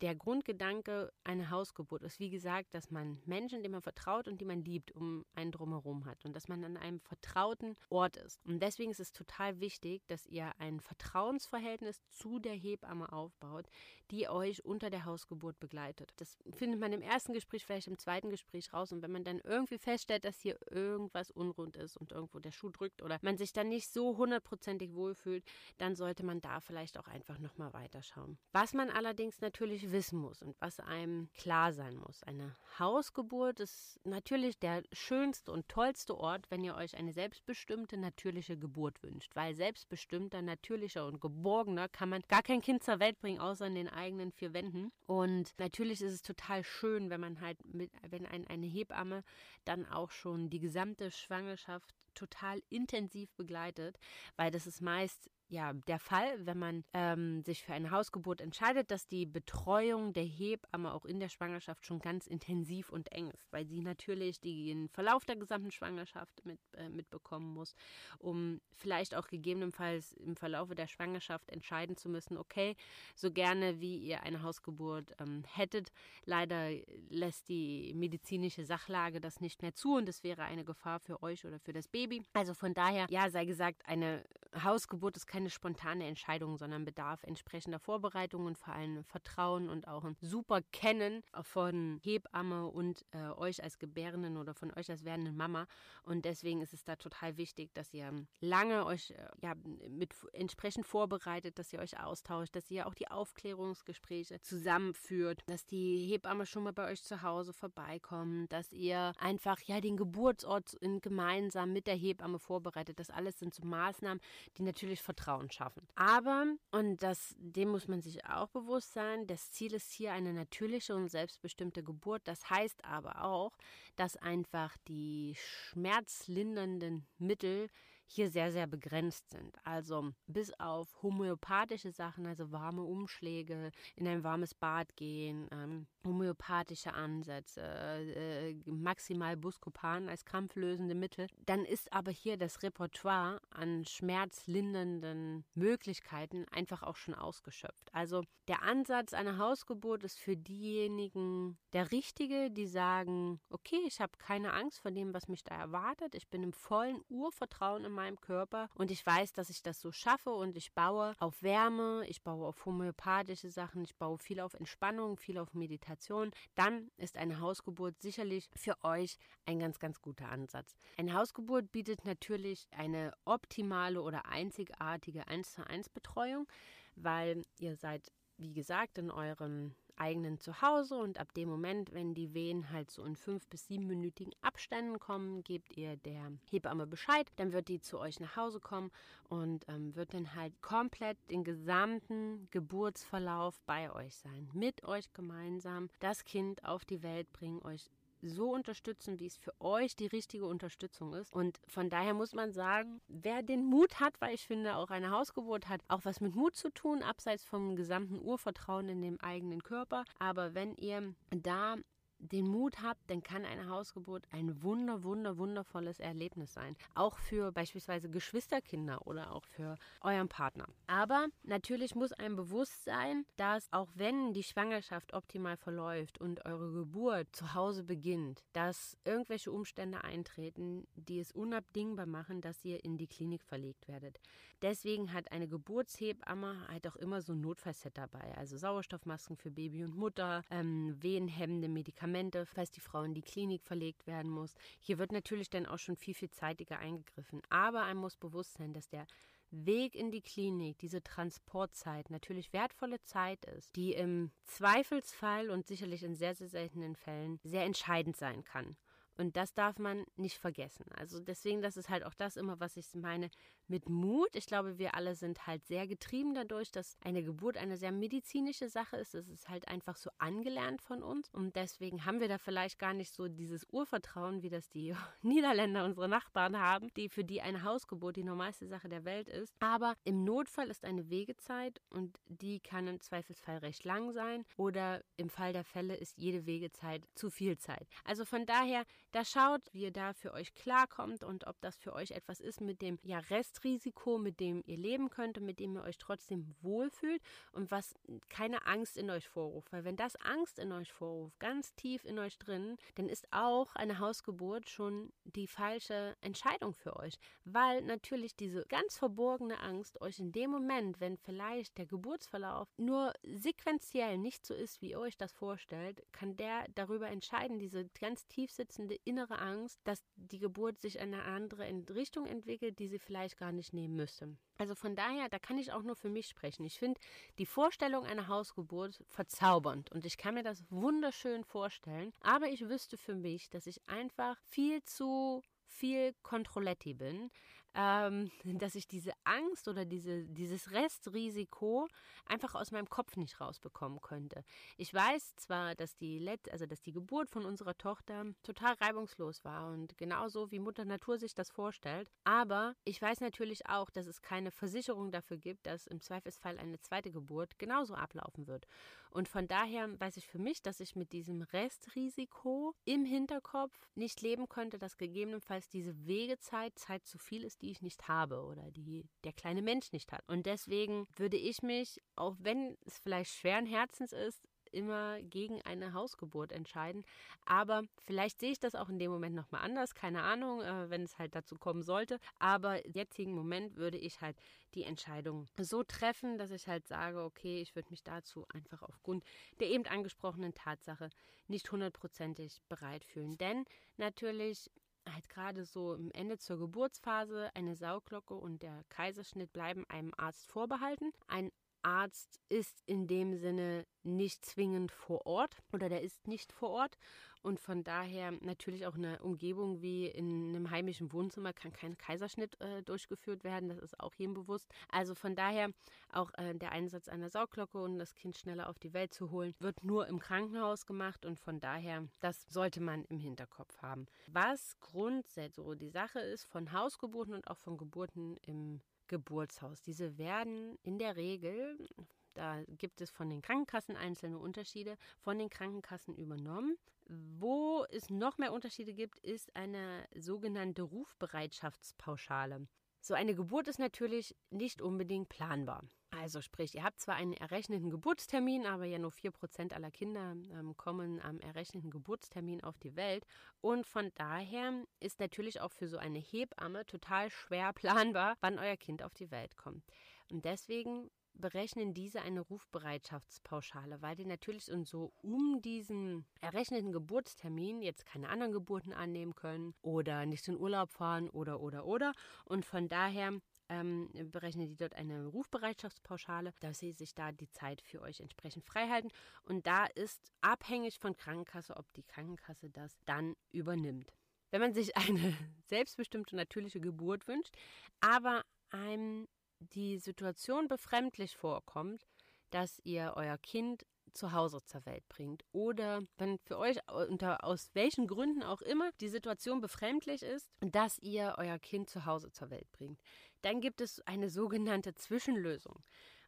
[0.00, 4.44] der Grundgedanke einer Hausgeburt ist, wie gesagt, dass man Menschen, denen man vertraut und die
[4.44, 8.40] man liebt, um einen drumherum hat und dass man an einem vertrauten Ort ist.
[8.46, 13.66] Und deswegen ist es total wichtig, dass ihr ein Vertrauensverhältnis zu der Hebamme aufbaut,
[14.10, 16.12] die euch unter der Hausgeburt begleitet.
[16.16, 18.92] Das findet man im ersten Gespräch, vielleicht im zweiten Gespräch raus.
[18.92, 22.70] Und wenn man dann irgendwie feststellt, dass hier irgendwas unrund ist und irgendwo der Schuh
[22.70, 25.44] drückt oder man sich dann nicht so hundertprozentig wohlfühlt,
[25.78, 28.38] dann sollte man da vielleicht auch einfach nochmal weiterschauen.
[28.52, 32.22] Was man allerdings natürlich wissen muss und was einem klar sein muss.
[32.24, 38.58] Eine Hausgeburt ist natürlich der schönste und tollste Ort, wenn ihr euch eine selbstbestimmte natürliche
[38.58, 43.40] Geburt wünscht, weil selbstbestimmter, natürlicher und geborgener kann man gar kein Kind zur Welt bringen,
[43.40, 44.92] außer in den eigenen vier Wänden.
[45.06, 49.24] Und natürlich ist es total schön, wenn man halt mit, wenn ein, eine Hebamme
[49.64, 53.98] dann auch schon die gesamte Schwangerschaft total intensiv begleitet,
[54.36, 58.90] weil das ist meist ja, der Fall, wenn man ähm, sich für eine Hausgeburt entscheidet,
[58.90, 63.52] dass die Betreuung der Hebamme auch in der Schwangerschaft schon ganz intensiv und eng ist,
[63.52, 67.74] weil sie natürlich den Verlauf der gesamten Schwangerschaft mit, äh, mitbekommen muss,
[68.18, 72.74] um vielleicht auch gegebenenfalls im Verlauf der Schwangerschaft entscheiden zu müssen, okay,
[73.14, 75.92] so gerne wie ihr eine Hausgeburt ähm, hättet,
[76.24, 76.70] leider
[77.10, 81.44] lässt die medizinische Sachlage das nicht mehr zu und es wäre eine Gefahr für euch
[81.44, 82.22] oder für das Baby.
[82.32, 84.24] Also von daher, ja, sei gesagt, eine
[84.64, 90.04] Hausgeburt ist kein keine spontane Entscheidung, sondern bedarf entsprechender Vorbereitungen, vor allem Vertrauen und auch
[90.04, 95.36] ein super Kennen von Hebamme und äh, euch als Gebärenden oder von euch als werdenden
[95.36, 95.66] Mama.
[96.04, 99.54] Und deswegen ist es da total wichtig, dass ihr lange euch äh, ja,
[99.88, 106.06] mit entsprechend vorbereitet, dass ihr euch austauscht, dass ihr auch die Aufklärungsgespräche zusammenführt, dass die
[106.06, 111.00] Hebamme schon mal bei euch zu Hause vorbeikommt, dass ihr einfach ja den Geburtsort in,
[111.00, 113.00] gemeinsam mit der Hebamme vorbereitet.
[113.00, 114.20] Das alles sind so Maßnahmen,
[114.56, 115.86] die natürlich Vertrauen Vertrauen schaffen.
[115.94, 120.32] Aber, und das, dem muss man sich auch bewusst sein, das Ziel ist hier eine
[120.32, 122.22] natürliche und selbstbestimmte Geburt.
[122.24, 123.52] Das heißt aber auch,
[123.96, 127.68] dass einfach die schmerzlindernden Mittel
[128.12, 129.56] hier sehr, sehr begrenzt sind.
[129.64, 136.92] Also bis auf homöopathische Sachen, also warme Umschläge, in ein warmes Bad gehen, ähm, homöopathische
[136.92, 141.28] Ansätze, äh, maximal Buscopan als krampflösende Mittel.
[141.46, 147.88] Dann ist aber hier das Repertoire an schmerzlindernden Möglichkeiten einfach auch schon ausgeschöpft.
[147.92, 154.12] Also der Ansatz einer Hausgeburt ist für diejenigen der richtige, die sagen, okay, ich habe
[154.18, 156.14] keine Angst vor dem, was mich da erwartet.
[156.14, 159.92] Ich bin im vollen Urvertrauen in meinem Körper und ich weiß, dass ich das so
[159.92, 164.54] schaffe und ich baue auf Wärme, ich baue auf homöopathische Sachen, ich baue viel auf
[164.54, 170.00] Entspannung, viel auf Meditation Meditation, dann ist eine Hausgeburt sicherlich für euch ein ganz, ganz
[170.00, 170.76] guter Ansatz.
[170.96, 176.46] Eine Hausgeburt bietet natürlich eine optimale oder einzigartige 1 zu 1 Betreuung,
[176.94, 182.34] weil ihr seid, wie gesagt, in eurem eigenen Zuhause und ab dem Moment, wenn die
[182.34, 187.52] Wehen halt so in fünf bis siebenminütigen Abständen kommen, gebt ihr der Hebamme Bescheid, dann
[187.52, 188.90] wird die zu euch nach Hause kommen
[189.28, 195.88] und ähm, wird dann halt komplett den gesamten Geburtsverlauf bei euch sein, mit euch gemeinsam
[196.00, 197.90] das Kind auf die Welt bringen, euch
[198.22, 201.32] so unterstützen, wie es für euch die richtige Unterstützung ist.
[201.32, 205.10] Und von daher muss man sagen, wer den Mut hat, weil ich finde, auch eine
[205.10, 209.62] Hausgeburt hat auch was mit Mut zu tun, abseits vom gesamten Urvertrauen in dem eigenen
[209.62, 210.04] Körper.
[210.18, 211.76] Aber wenn ihr da
[212.22, 216.76] den Mut habt, dann kann eine Hausgeburt ein wunder, wunder, wundervolles Erlebnis sein.
[216.94, 220.66] Auch für beispielsweise Geschwisterkinder oder auch für euren Partner.
[220.86, 226.72] Aber natürlich muss einem bewusst sein, dass auch wenn die Schwangerschaft optimal verläuft und eure
[226.72, 232.96] Geburt zu Hause beginnt, dass irgendwelche Umstände eintreten, die es unabdingbar machen, dass ihr in
[232.98, 234.20] die Klinik verlegt werdet.
[234.60, 238.32] Deswegen hat eine Geburtshebamme halt auch immer so ein Notfallset dabei.
[238.36, 243.22] Also Sauerstoffmasken für Baby und Mutter, ähm, wehenhemmende Medikamente Medikamente, falls die Frau in die
[243.22, 244.54] Klinik verlegt werden muss.
[244.80, 247.42] Hier wird natürlich dann auch schon viel, viel zeitiger eingegriffen.
[247.48, 249.06] Aber einem muss bewusst sein, dass der
[249.50, 256.02] Weg in die Klinik, diese Transportzeit natürlich wertvolle Zeit ist, die im Zweifelsfall und sicherlich
[256.02, 258.76] in sehr, sehr seltenen Fällen sehr entscheidend sein kann.
[259.16, 260.84] Und das darf man nicht vergessen.
[260.96, 263.30] Also deswegen, das ist halt auch das immer, was ich meine
[263.68, 264.34] mit Mut.
[264.34, 268.68] Ich glaube, wir alle sind halt sehr getrieben dadurch, dass eine Geburt eine sehr medizinische
[268.68, 269.14] Sache ist.
[269.14, 271.28] Es ist halt einfach so angelernt von uns.
[271.30, 275.84] Und deswegen haben wir da vielleicht gar nicht so dieses Urvertrauen, wie das die Niederländer,
[275.84, 279.54] unsere Nachbarn haben, die für die eine Hausgeburt die normalste Sache der Welt ist.
[279.60, 284.44] Aber im Notfall ist eine Wegezeit und die kann im Zweifelsfall recht lang sein.
[284.56, 287.86] Oder im Fall der Fälle ist jede Wegezeit zu viel Zeit.
[288.04, 291.92] Also von daher Da schaut, wie ihr da für euch klarkommt und ob das für
[291.92, 295.76] euch etwas ist mit dem ja, Restrisiko, mit dem ihr leben könnt und mit dem
[295.76, 297.20] ihr euch trotzdem wohlfühlt
[297.52, 297.94] und was
[298.30, 299.70] keine Angst in euch vorruft.
[299.70, 303.74] Weil wenn das Angst in euch vorruft, ganz tief in euch drin, dann ist auch
[303.74, 307.18] eine Hausgeburt schon die falsche Entscheidung für euch.
[307.44, 313.12] Weil natürlich diese ganz verborgene Angst euch in dem Moment, wenn vielleicht der Geburtsverlauf nur
[313.22, 318.26] sequenziell nicht so ist, wie ihr euch das vorstellt, kann der darüber entscheiden, diese ganz
[318.26, 322.98] tief sitzende innere Angst, dass die Geburt sich in eine andere Richtung entwickelt, die sie
[322.98, 324.36] vielleicht gar nicht nehmen müsste.
[324.58, 326.64] Also von daher, da kann ich auch nur für mich sprechen.
[326.64, 327.00] Ich finde
[327.38, 332.12] die Vorstellung einer Hausgeburt verzaubernd und ich kann mir das wunderschön vorstellen.
[332.20, 337.30] Aber ich wüsste für mich, dass ich einfach viel zu viel Controletti bin,
[337.74, 341.88] ähm, dass ich diese Angst oder diese, dieses Restrisiko
[342.26, 344.44] einfach aus meinem Kopf nicht rausbekommen könnte.
[344.76, 349.44] Ich weiß zwar, dass die, Let also dass die Geburt von unserer Tochter total reibungslos
[349.44, 354.06] war und genauso wie Mutter Natur sich das vorstellt, aber ich weiß natürlich auch, dass
[354.06, 358.66] es keine Versicherung dafür gibt, dass im Zweifelsfall eine zweite Geburt genauso ablaufen wird.
[359.12, 364.22] Und von daher weiß ich für mich, dass ich mit diesem Restrisiko im Hinterkopf nicht
[364.22, 368.70] leben könnte, dass gegebenenfalls diese Wegezeit Zeit zu viel ist, die ich nicht habe oder
[368.70, 370.22] die der kleine Mensch nicht hat.
[370.28, 375.92] Und deswegen würde ich mich, auch wenn es vielleicht schweren Herzens ist, immer gegen eine
[375.92, 377.04] Hausgeburt entscheiden.
[377.44, 381.02] Aber vielleicht sehe ich das auch in dem Moment nochmal anders, keine Ahnung, äh, wenn
[381.02, 382.18] es halt dazu kommen sollte.
[382.38, 384.36] Aber im jetzigen Moment würde ich halt
[384.74, 389.24] die Entscheidung so treffen, dass ich halt sage, okay, ich würde mich dazu einfach aufgrund
[389.60, 391.10] der eben angesprochenen Tatsache
[391.48, 393.36] nicht hundertprozentig bereit fühlen.
[393.38, 393.64] Denn
[393.96, 394.70] natürlich
[395.10, 400.46] halt gerade so im Ende zur Geburtsphase eine Sauglocke und der Kaiserschnitt bleiben einem Arzt
[400.46, 401.12] vorbehalten.
[401.26, 401.50] Ein
[401.82, 406.98] Arzt ist in dem Sinne nicht zwingend vor Ort oder der ist nicht vor Ort
[407.42, 412.60] und von daher natürlich auch eine Umgebung wie in einem heimischen Wohnzimmer kann kein Kaiserschnitt
[412.60, 414.68] äh, durchgeführt werden, das ist auch jedem bewusst.
[414.88, 415.70] Also von daher
[416.12, 419.54] auch äh, der Einsatz einer Sauglocke und das Kind schneller auf die Welt zu holen,
[419.58, 424.06] wird nur im Krankenhaus gemacht und von daher, das sollte man im Hinterkopf haben.
[424.28, 428.80] Was grundsätzlich so die Sache ist von Hausgeburten und auch von Geburten im
[429.12, 429.82] Geburtshaus.
[429.82, 431.86] Diese werden in der Regel,
[432.32, 436.78] da gibt es von den Krankenkassen einzelne Unterschiede, von den Krankenkassen übernommen.
[437.08, 442.66] Wo es noch mehr Unterschiede gibt, ist eine sogenannte Rufbereitschaftspauschale.
[443.02, 445.84] So eine Geburt ist natürlich nicht unbedingt planbar.
[446.20, 450.76] Also sprich, ihr habt zwar einen errechneten Geburtstermin, aber ja nur 4% aller Kinder ähm,
[450.76, 453.24] kommen am errechneten Geburtstermin auf die Welt.
[453.60, 458.76] Und von daher ist natürlich auch für so eine Hebamme total schwer planbar, wann euer
[458.76, 459.84] Kind auf die Welt kommt.
[460.30, 467.80] Und deswegen berechnen diese eine Rufbereitschaftspauschale, weil die natürlich und so um diesen errechneten Geburtstermin
[467.80, 472.12] jetzt keine anderen Geburten annehmen können oder nicht in Urlaub fahren oder oder oder
[472.44, 473.40] und von daher
[473.72, 478.64] ähm, berechnen die dort eine Rufbereitschaftspauschale, dass sie sich da die Zeit für euch entsprechend
[478.66, 479.10] freihalten
[479.44, 484.12] und da ist abhängig von Krankenkasse, ob die Krankenkasse das dann übernimmt.
[484.50, 485.34] Wenn man sich eine
[485.68, 487.54] selbstbestimmte natürliche Geburt wünscht,
[488.00, 489.26] aber einem
[489.58, 492.04] die Situation befremdlich vorkommt,
[492.50, 496.76] dass ihr euer Kind zu Hause zur Welt bringt oder wenn für euch
[497.08, 502.04] unter aus welchen Gründen auch immer die Situation befremdlich ist, dass ihr euer Kind zu
[502.04, 503.00] Hause zur Welt bringt,
[503.42, 505.82] dann gibt es eine sogenannte Zwischenlösung.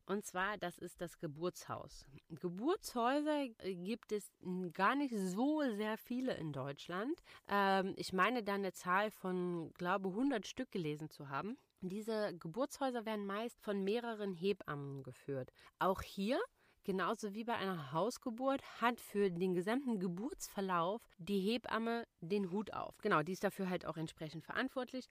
[0.06, 2.06] Und zwar, das ist das Geburtshaus.
[2.28, 4.30] Geburtshäuser gibt es
[4.72, 7.22] gar nicht so sehr viele in Deutschland.
[7.48, 11.56] Ähm, ich meine da eine Zahl von, glaube 100 Stück gelesen zu haben.
[11.80, 15.50] Diese Geburtshäuser werden meist von mehreren Hebammen geführt.
[15.78, 16.38] Auch hier
[16.86, 22.98] Genauso wie bei einer Hausgeburt hat für den gesamten Geburtsverlauf die Hebamme den Hut auf.
[22.98, 25.08] Genau, die ist dafür halt auch entsprechend verantwortlich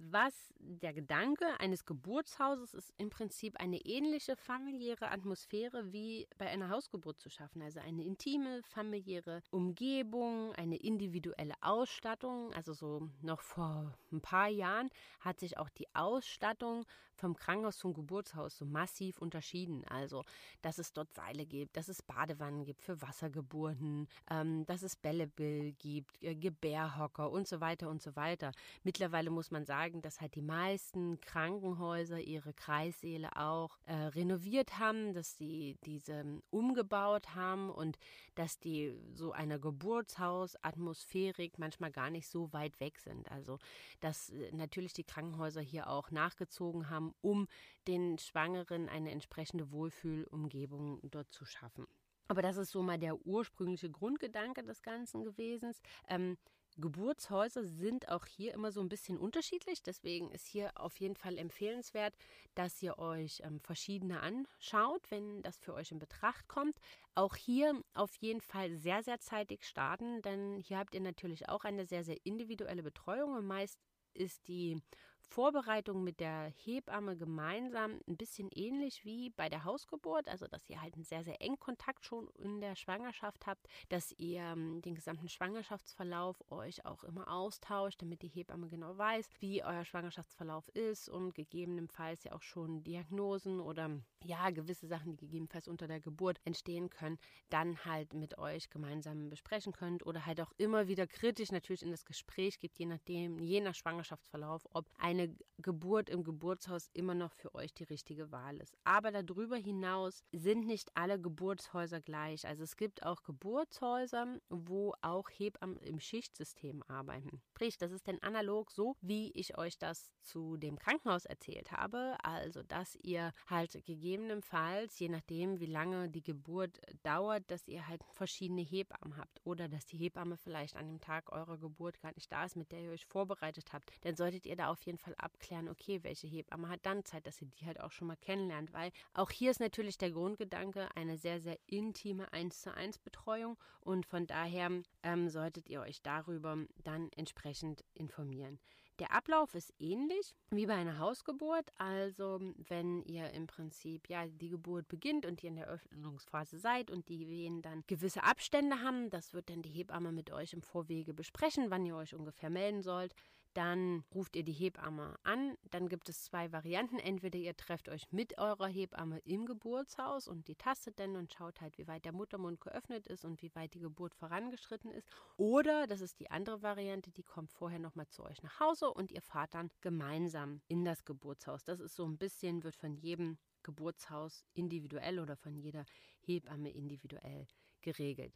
[0.00, 6.70] was der Gedanke eines Geburtshauses ist im Prinzip eine ähnliche familiäre Atmosphäre wie bei einer
[6.70, 7.62] Hausgeburt zu schaffen.
[7.62, 12.52] Also eine intime familiäre Umgebung, eine individuelle Ausstattung.
[12.54, 16.84] Also so noch vor ein paar Jahren hat sich auch die Ausstattung
[17.18, 19.84] vom Krankenhaus zum Geburtshaus so massiv unterschieden.
[19.88, 20.24] Also,
[20.62, 25.72] dass es dort Seile gibt, dass es Badewannen gibt für Wassergeburten, ähm, dass es Bällebill
[25.72, 28.52] gibt, äh, Gebärhocker und so weiter und so weiter.
[28.82, 35.14] Mittlerweile muss man sagen, dass halt die meisten Krankenhäuser ihre Kreissäle auch äh, renoviert haben,
[35.14, 37.98] dass sie diese umgebaut haben und
[38.34, 43.30] dass die so einer Geburtshausatmosphärik manchmal gar nicht so weit weg sind.
[43.30, 43.58] Also
[44.00, 47.48] dass äh, natürlich die Krankenhäuser hier auch nachgezogen haben, um
[47.86, 51.86] den Schwangeren eine entsprechende Wohlfühlumgebung dort zu schaffen.
[52.28, 55.72] Aber das ist so mal der ursprüngliche Grundgedanke des Ganzen gewesen.
[56.08, 56.36] Ähm,
[56.76, 59.82] Geburtshäuser sind auch hier immer so ein bisschen unterschiedlich.
[59.82, 62.14] Deswegen ist hier auf jeden Fall empfehlenswert,
[62.54, 66.78] dass ihr euch ähm, verschiedene anschaut, wenn das für euch in Betracht kommt.
[67.14, 71.64] Auch hier auf jeden Fall sehr, sehr zeitig starten, denn hier habt ihr natürlich auch
[71.64, 73.80] eine sehr, sehr individuelle Betreuung und meist
[74.14, 74.80] ist die
[75.28, 80.80] Vorbereitung mit der Hebamme gemeinsam ein bisschen ähnlich wie bei der Hausgeburt, also dass ihr
[80.80, 84.94] halt einen sehr, sehr engen Kontakt schon in der Schwangerschaft habt, dass ihr ähm, den
[84.94, 91.08] gesamten Schwangerschaftsverlauf euch auch immer austauscht, damit die Hebamme genau weiß, wie euer Schwangerschaftsverlauf ist
[91.08, 93.90] und gegebenenfalls ja auch schon Diagnosen oder
[94.24, 97.18] ja, gewisse Sachen, die gegebenenfalls unter der Geburt entstehen können,
[97.50, 101.90] dann halt mit euch gemeinsam besprechen könnt oder halt auch immer wieder kritisch natürlich in
[101.90, 107.14] das Gespräch gibt, je nachdem, je nach Schwangerschaftsverlauf, ob ein eine Geburt im Geburtshaus immer
[107.14, 108.76] noch für euch die richtige Wahl ist.
[108.84, 112.46] Aber darüber hinaus sind nicht alle Geburtshäuser gleich.
[112.46, 117.42] Also es gibt auch Geburtshäuser, wo auch Hebammen im Schichtsystem arbeiten.
[117.50, 122.16] Sprich, das ist denn analog so, wie ich euch das zu dem Krankenhaus erzählt habe.
[122.22, 128.04] Also, dass ihr halt gegebenenfalls, je nachdem, wie lange die Geburt dauert, dass ihr halt
[128.12, 129.40] verschiedene Hebammen habt.
[129.44, 132.70] Oder dass die Hebamme vielleicht an dem Tag eurer Geburt gar nicht da ist, mit
[132.70, 133.90] der ihr euch vorbereitet habt.
[134.02, 137.26] Dann solltet ihr da auf jeden Fall Fall abklären, okay, welche Hebamme hat dann Zeit,
[137.26, 140.88] dass ihr die halt auch schon mal kennenlernt, weil auch hier ist natürlich der Grundgedanke
[140.94, 144.70] eine sehr, sehr intime 1 zu 1 Betreuung und von daher
[145.02, 148.58] ähm, solltet ihr euch darüber dann entsprechend informieren.
[148.98, 154.48] Der Ablauf ist ähnlich wie bei einer Hausgeburt, also wenn ihr im Prinzip ja die
[154.48, 159.08] Geburt beginnt und ihr in der Öffnungsphase seid und die Wehen dann gewisse Abstände haben,
[159.08, 162.82] das wird dann die Hebamme mit euch im Vorwege besprechen, wann ihr euch ungefähr melden
[162.82, 163.14] sollt.
[163.54, 165.56] Dann ruft ihr die Hebamme an.
[165.70, 166.98] Dann gibt es zwei Varianten.
[166.98, 171.60] Entweder ihr trefft euch mit eurer Hebamme im Geburtshaus und die tastet dann und schaut
[171.60, 175.08] halt, wie weit der Muttermund geöffnet ist und wie weit die Geburt vorangeschritten ist.
[175.36, 179.10] Oder, das ist die andere Variante, die kommt vorher nochmal zu euch nach Hause und
[179.10, 181.64] ihr fahrt dann gemeinsam in das Geburtshaus.
[181.64, 185.84] Das ist so ein bisschen, wird von jedem Geburtshaus individuell oder von jeder
[186.20, 187.46] Hebamme individuell
[187.80, 188.34] geregelt.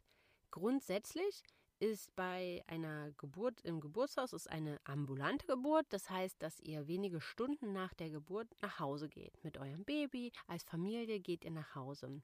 [0.51, 1.43] Grundsätzlich
[1.79, 5.85] ist bei einer Geburt im Geburtshaus ist eine ambulante Geburt.
[5.89, 9.43] Das heißt, dass ihr wenige Stunden nach der Geburt nach Hause geht.
[9.43, 12.21] Mit eurem Baby, als Familie geht ihr nach Hause.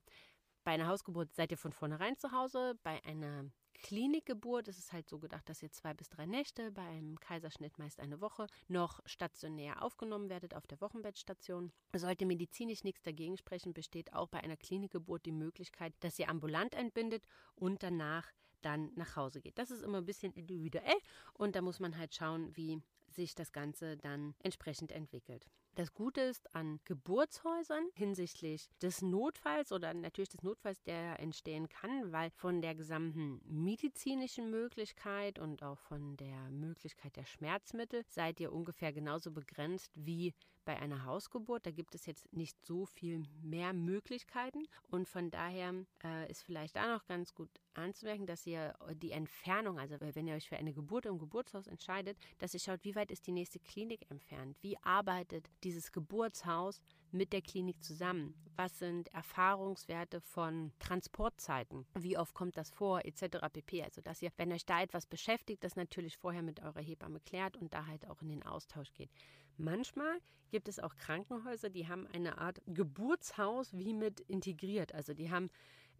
[0.63, 2.77] Bei einer Hausgeburt seid ihr von vornherein zu Hause.
[2.83, 3.45] Bei einer
[3.81, 7.77] Klinikgeburt ist es halt so gedacht, dass ihr zwei bis drei Nächte, bei einem Kaiserschnitt
[7.79, 11.71] meist eine Woche, noch stationär aufgenommen werdet auf der Wochenbettstation.
[11.95, 16.75] Sollte medizinisch nichts dagegen sprechen, besteht auch bei einer Klinikgeburt die Möglichkeit, dass ihr ambulant
[16.75, 18.27] entbindet und danach
[18.61, 19.57] dann nach Hause geht.
[19.57, 20.97] Das ist immer ein bisschen individuell
[21.33, 25.45] und da muss man halt schauen, wie sich das Ganze dann entsprechend entwickelt.
[25.79, 32.11] Das Gute ist an Geburtshäusern hinsichtlich des Notfalls oder natürlich des Notfalls, der entstehen kann,
[32.11, 38.51] weil von der gesamten medizinischen Möglichkeit und auch von der Möglichkeit der Schmerzmittel seid ihr
[38.51, 40.33] ungefähr genauso begrenzt wie
[40.69, 41.65] bei einer Hausgeburt.
[41.65, 46.75] Da gibt es jetzt nicht so viel mehr Möglichkeiten und von daher äh, ist vielleicht
[46.75, 50.73] da noch ganz gut anzumerken, dass ihr die Entfernung, also wenn ihr euch für eine
[50.73, 54.77] Geburt im Geburtshaus entscheidet, dass ihr schaut, wie weit ist die nächste Klinik entfernt, wie
[54.83, 62.57] arbeitet dieses Geburtshaus mit der Klinik zusammen, was sind Erfahrungswerte von Transportzeiten, wie oft kommt
[62.57, 63.37] das vor, etc.
[63.53, 63.83] pp.
[63.83, 67.55] Also dass ihr, wenn euch da etwas beschäftigt, das natürlich vorher mit eurer Hebamme klärt
[67.55, 69.11] und da halt auch in den Austausch geht.
[69.57, 74.95] Manchmal gibt es auch Krankenhäuser, die haben eine Art Geburtshaus wie mit integriert.
[74.95, 75.51] Also die haben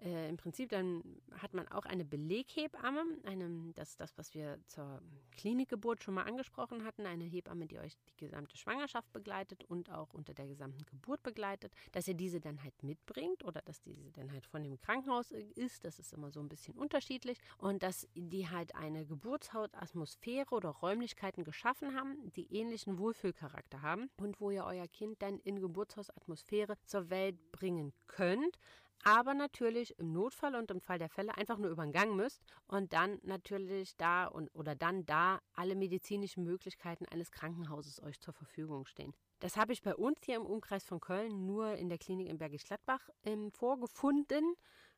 [0.03, 1.03] äh, im Prinzip dann
[1.37, 6.85] hat man auch eine Beleghebamme, eine, das das, was wir zur Klinikgeburt schon mal angesprochen
[6.85, 11.23] hatten, eine Hebamme, die euch die gesamte Schwangerschaft begleitet und auch unter der gesamten Geburt
[11.23, 15.31] begleitet, dass ihr diese dann halt mitbringt oder dass diese dann halt von dem Krankenhaus
[15.31, 17.37] ist, das ist immer so ein bisschen unterschiedlich.
[17.57, 24.39] Und dass die halt eine Geburtshautatmosphäre oder Räumlichkeiten geschaffen haben, die ähnlichen Wohlfühlcharakter haben und
[24.39, 28.59] wo ihr euer Kind dann in Geburtshausatmosphäre zur Welt bringen könnt,
[29.03, 32.41] aber natürlich im Notfall und im Fall der Fälle einfach nur über den Gang müsst
[32.67, 38.33] und dann natürlich da und oder dann da alle medizinischen Möglichkeiten eines Krankenhauses euch zur
[38.33, 39.13] Verfügung stehen.
[39.39, 42.37] Das habe ich bei uns hier im Umkreis von Köln nur in der Klinik in
[42.37, 44.55] Bergisch Gladbach ähm, vorgefunden,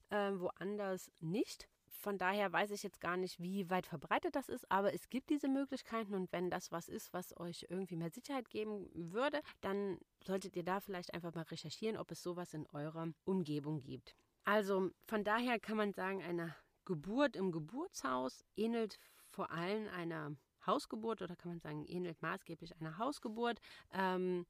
[0.09, 1.67] äh, woanders nicht.
[2.01, 5.29] Von daher weiß ich jetzt gar nicht, wie weit verbreitet das ist, aber es gibt
[5.29, 9.99] diese Möglichkeiten und wenn das was ist, was euch irgendwie mehr Sicherheit geben würde, dann
[10.25, 14.15] solltet ihr da vielleicht einfach mal recherchieren, ob es sowas in eurer Umgebung gibt.
[14.43, 18.97] Also von daher kann man sagen, eine Geburt im Geburtshaus ähnelt
[19.29, 20.35] vor allem einer
[20.65, 23.59] Hausgeburt oder kann man sagen, ähnelt maßgeblich einer Hausgeburt.
[23.93, 24.45] Ähm,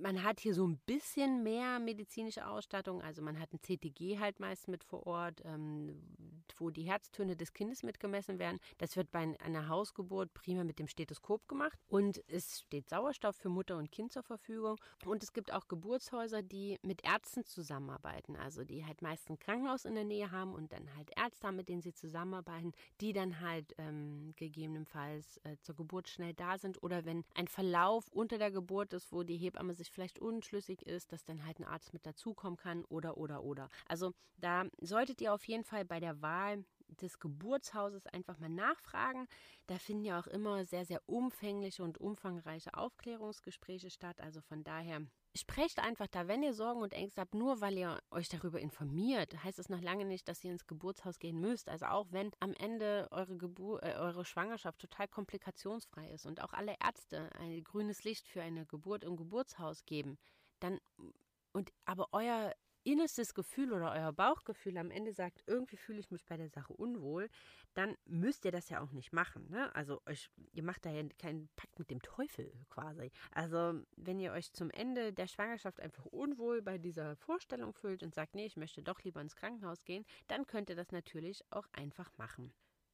[0.00, 3.02] man hat hier so ein bisschen mehr medizinische Ausstattung.
[3.02, 7.52] Also man hat ein CTG halt meist mit vor Ort, ähm, wo die Herztöne des
[7.52, 8.58] Kindes mitgemessen werden.
[8.78, 11.78] Das wird bei einer Hausgeburt prima mit dem Stethoskop gemacht.
[11.88, 14.76] Und es steht Sauerstoff für Mutter und Kind zur Verfügung.
[15.04, 18.36] Und es gibt auch Geburtshäuser, die mit Ärzten zusammenarbeiten.
[18.36, 21.56] Also die halt meist ein Krankenhaus in der Nähe haben und dann halt Ärzte haben,
[21.56, 26.82] mit denen sie zusammenarbeiten, die dann halt ähm, gegebenenfalls äh, zur Geburt schnell da sind.
[26.82, 31.12] Oder wenn ein Verlauf unter der Geburt ist, wo die Hebamme sich vielleicht unschlüssig ist,
[31.12, 33.68] dass dann halt ein Arzt mit dazukommen kann oder oder oder.
[33.86, 36.39] Also da solltet ihr auf jeden Fall bei der Wahl
[36.88, 39.26] des Geburtshauses einfach mal nachfragen.
[39.66, 44.20] Da finden ja auch immer sehr, sehr umfängliche und umfangreiche Aufklärungsgespräche statt.
[44.20, 48.02] Also von daher Sprecht einfach da, wenn ihr Sorgen und Ängste habt, nur weil ihr
[48.10, 51.68] euch darüber informiert, heißt es noch lange nicht, dass ihr ins Geburtshaus gehen müsst.
[51.68, 56.52] Also auch wenn am Ende eure, Gebur äh, eure Schwangerschaft total komplikationsfrei ist und auch
[56.52, 60.18] alle Ärzte ein grünes Licht für eine Geburt im Geburtshaus geben,
[60.58, 60.80] dann
[61.52, 62.52] und aber euer
[62.84, 66.72] innerstes Gefühl oder euer Bauchgefühl am Ende sagt, irgendwie fühle ich mich bei der Sache
[66.72, 67.28] unwohl,
[67.74, 69.48] dann müsst ihr das ja auch nicht machen.
[69.50, 69.74] Ne?
[69.74, 73.10] Also euch, ihr macht da ja keinen Pakt mit dem Teufel quasi.
[73.32, 78.14] Also wenn ihr euch zum Ende der Schwangerschaft einfach unwohl bei dieser Vorstellung fühlt und
[78.14, 81.66] sagt, nee, ich möchte doch lieber ins Krankenhaus gehen, dann könnt ihr das natürlich auch
[81.72, 82.52] einfach machen.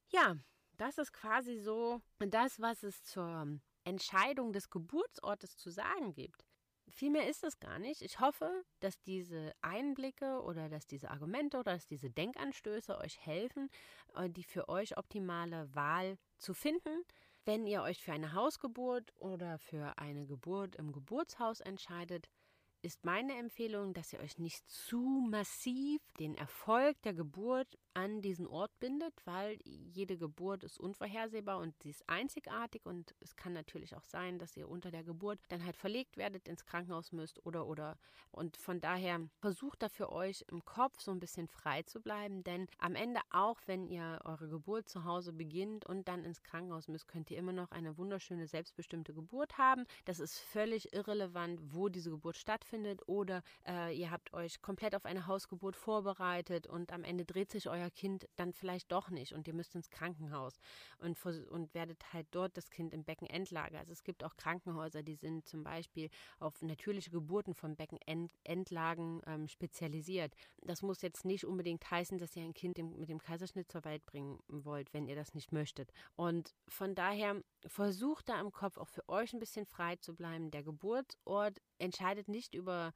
[0.09, 0.37] Ja,
[0.76, 6.46] das ist quasi so das, was es zur Entscheidung des Geburtsortes zu sagen gibt.
[6.89, 8.01] Viel mehr ist es gar nicht.
[8.03, 13.68] Ich hoffe, dass diese Einblicke oder dass diese Argumente oder dass diese Denkanstöße euch helfen,
[14.14, 17.05] äh, die für euch optimale Wahl zu finden.
[17.45, 22.28] Wenn ihr euch für eine Hausgeburt oder für eine Geburt im Geburtshaus entscheidet,
[22.87, 28.47] ist meine Empfehlung, dass ihr euch nicht zu massiv den Erfolg der Geburt an diesen
[28.47, 32.84] Ort bindet, weil jede Geburt ist unvorhersehbar und sie ist einzigartig.
[32.84, 36.47] Und es kann natürlich auch sein, dass ihr unter der Geburt dann halt verlegt werdet,
[36.47, 37.99] ins Krankenhaus müsst oder oder.
[38.30, 42.45] Und von daher versucht da für euch im Kopf so ein bisschen frei zu bleiben,
[42.45, 46.87] denn am Ende auch wenn ihr eure Geburt zu Hause beginnt und dann ins Krankenhaus
[46.87, 49.87] müsst, könnt ihr immer noch eine wunderschöne selbstbestimmte Geburt haben.
[50.05, 52.76] Das ist völlig irrelevant, wo diese Geburt stattfindet
[53.07, 57.68] oder äh, ihr habt euch komplett auf eine Hausgeburt vorbereitet und am Ende dreht sich
[57.68, 60.59] euer Kind dann vielleicht doch nicht und ihr müsst ins Krankenhaus
[60.99, 61.18] und,
[61.51, 63.81] und werdet halt dort das Kind im Becken entlagern.
[63.81, 69.49] Also es gibt auch Krankenhäuser, die sind zum Beispiel auf natürliche Geburten von Beckenendlagen ähm,
[69.49, 70.35] spezialisiert.
[70.62, 74.05] Das muss jetzt nicht unbedingt heißen, dass ihr ein Kind mit dem Kaiserschnitt zur Welt
[74.07, 75.93] bringen wollt, wenn ihr das nicht möchtet.
[76.14, 80.51] Und von daher versucht da im Kopf auch für euch ein bisschen frei zu bleiben.
[80.51, 82.93] Der Geburtsort entscheidet nicht über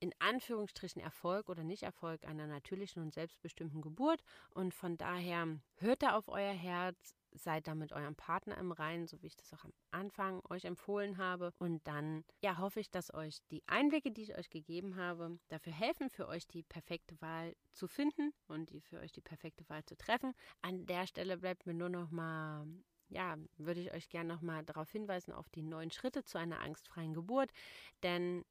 [0.00, 4.22] in Anführungsstrichen Erfolg oder Nicht-Erfolg einer natürlichen und selbstbestimmten Geburt.
[4.50, 9.06] Und von daher hört da auf euer Herz, seid da mit eurem Partner im Reinen,
[9.06, 11.52] so wie ich das auch am Anfang euch empfohlen habe.
[11.58, 15.72] Und dann, ja, hoffe ich, dass euch die Einblicke, die ich euch gegeben habe, dafür
[15.72, 19.84] helfen, für euch die perfekte Wahl zu finden und die für euch die perfekte Wahl
[19.84, 20.32] zu treffen.
[20.62, 22.66] An der Stelle bleibt mir nur noch mal
[23.08, 27.14] ja, würde ich euch gerne nochmal darauf hinweisen, auf die neun Schritte zu einer angstfreien
[27.14, 27.50] Geburt.
[28.02, 28.44] Denn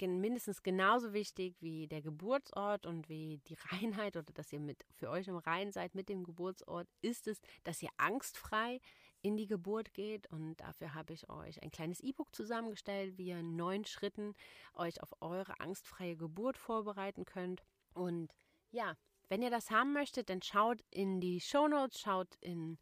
[0.00, 5.10] mindestens genauso wichtig wie der Geburtsort und wie die Reinheit oder dass ihr mit für
[5.10, 8.80] euch im Rein seid mit dem Geburtsort, ist es, dass ihr angstfrei
[9.20, 10.26] in die Geburt geht.
[10.28, 14.34] Und dafür habe ich euch ein kleines E-Book zusammengestellt, wie ihr in neun Schritten
[14.74, 17.62] euch auf eure angstfreie Geburt vorbereiten könnt.
[17.94, 18.34] Und
[18.70, 18.96] ja,
[19.28, 22.78] wenn ihr das haben möchtet, dann schaut in die Show Notes, schaut in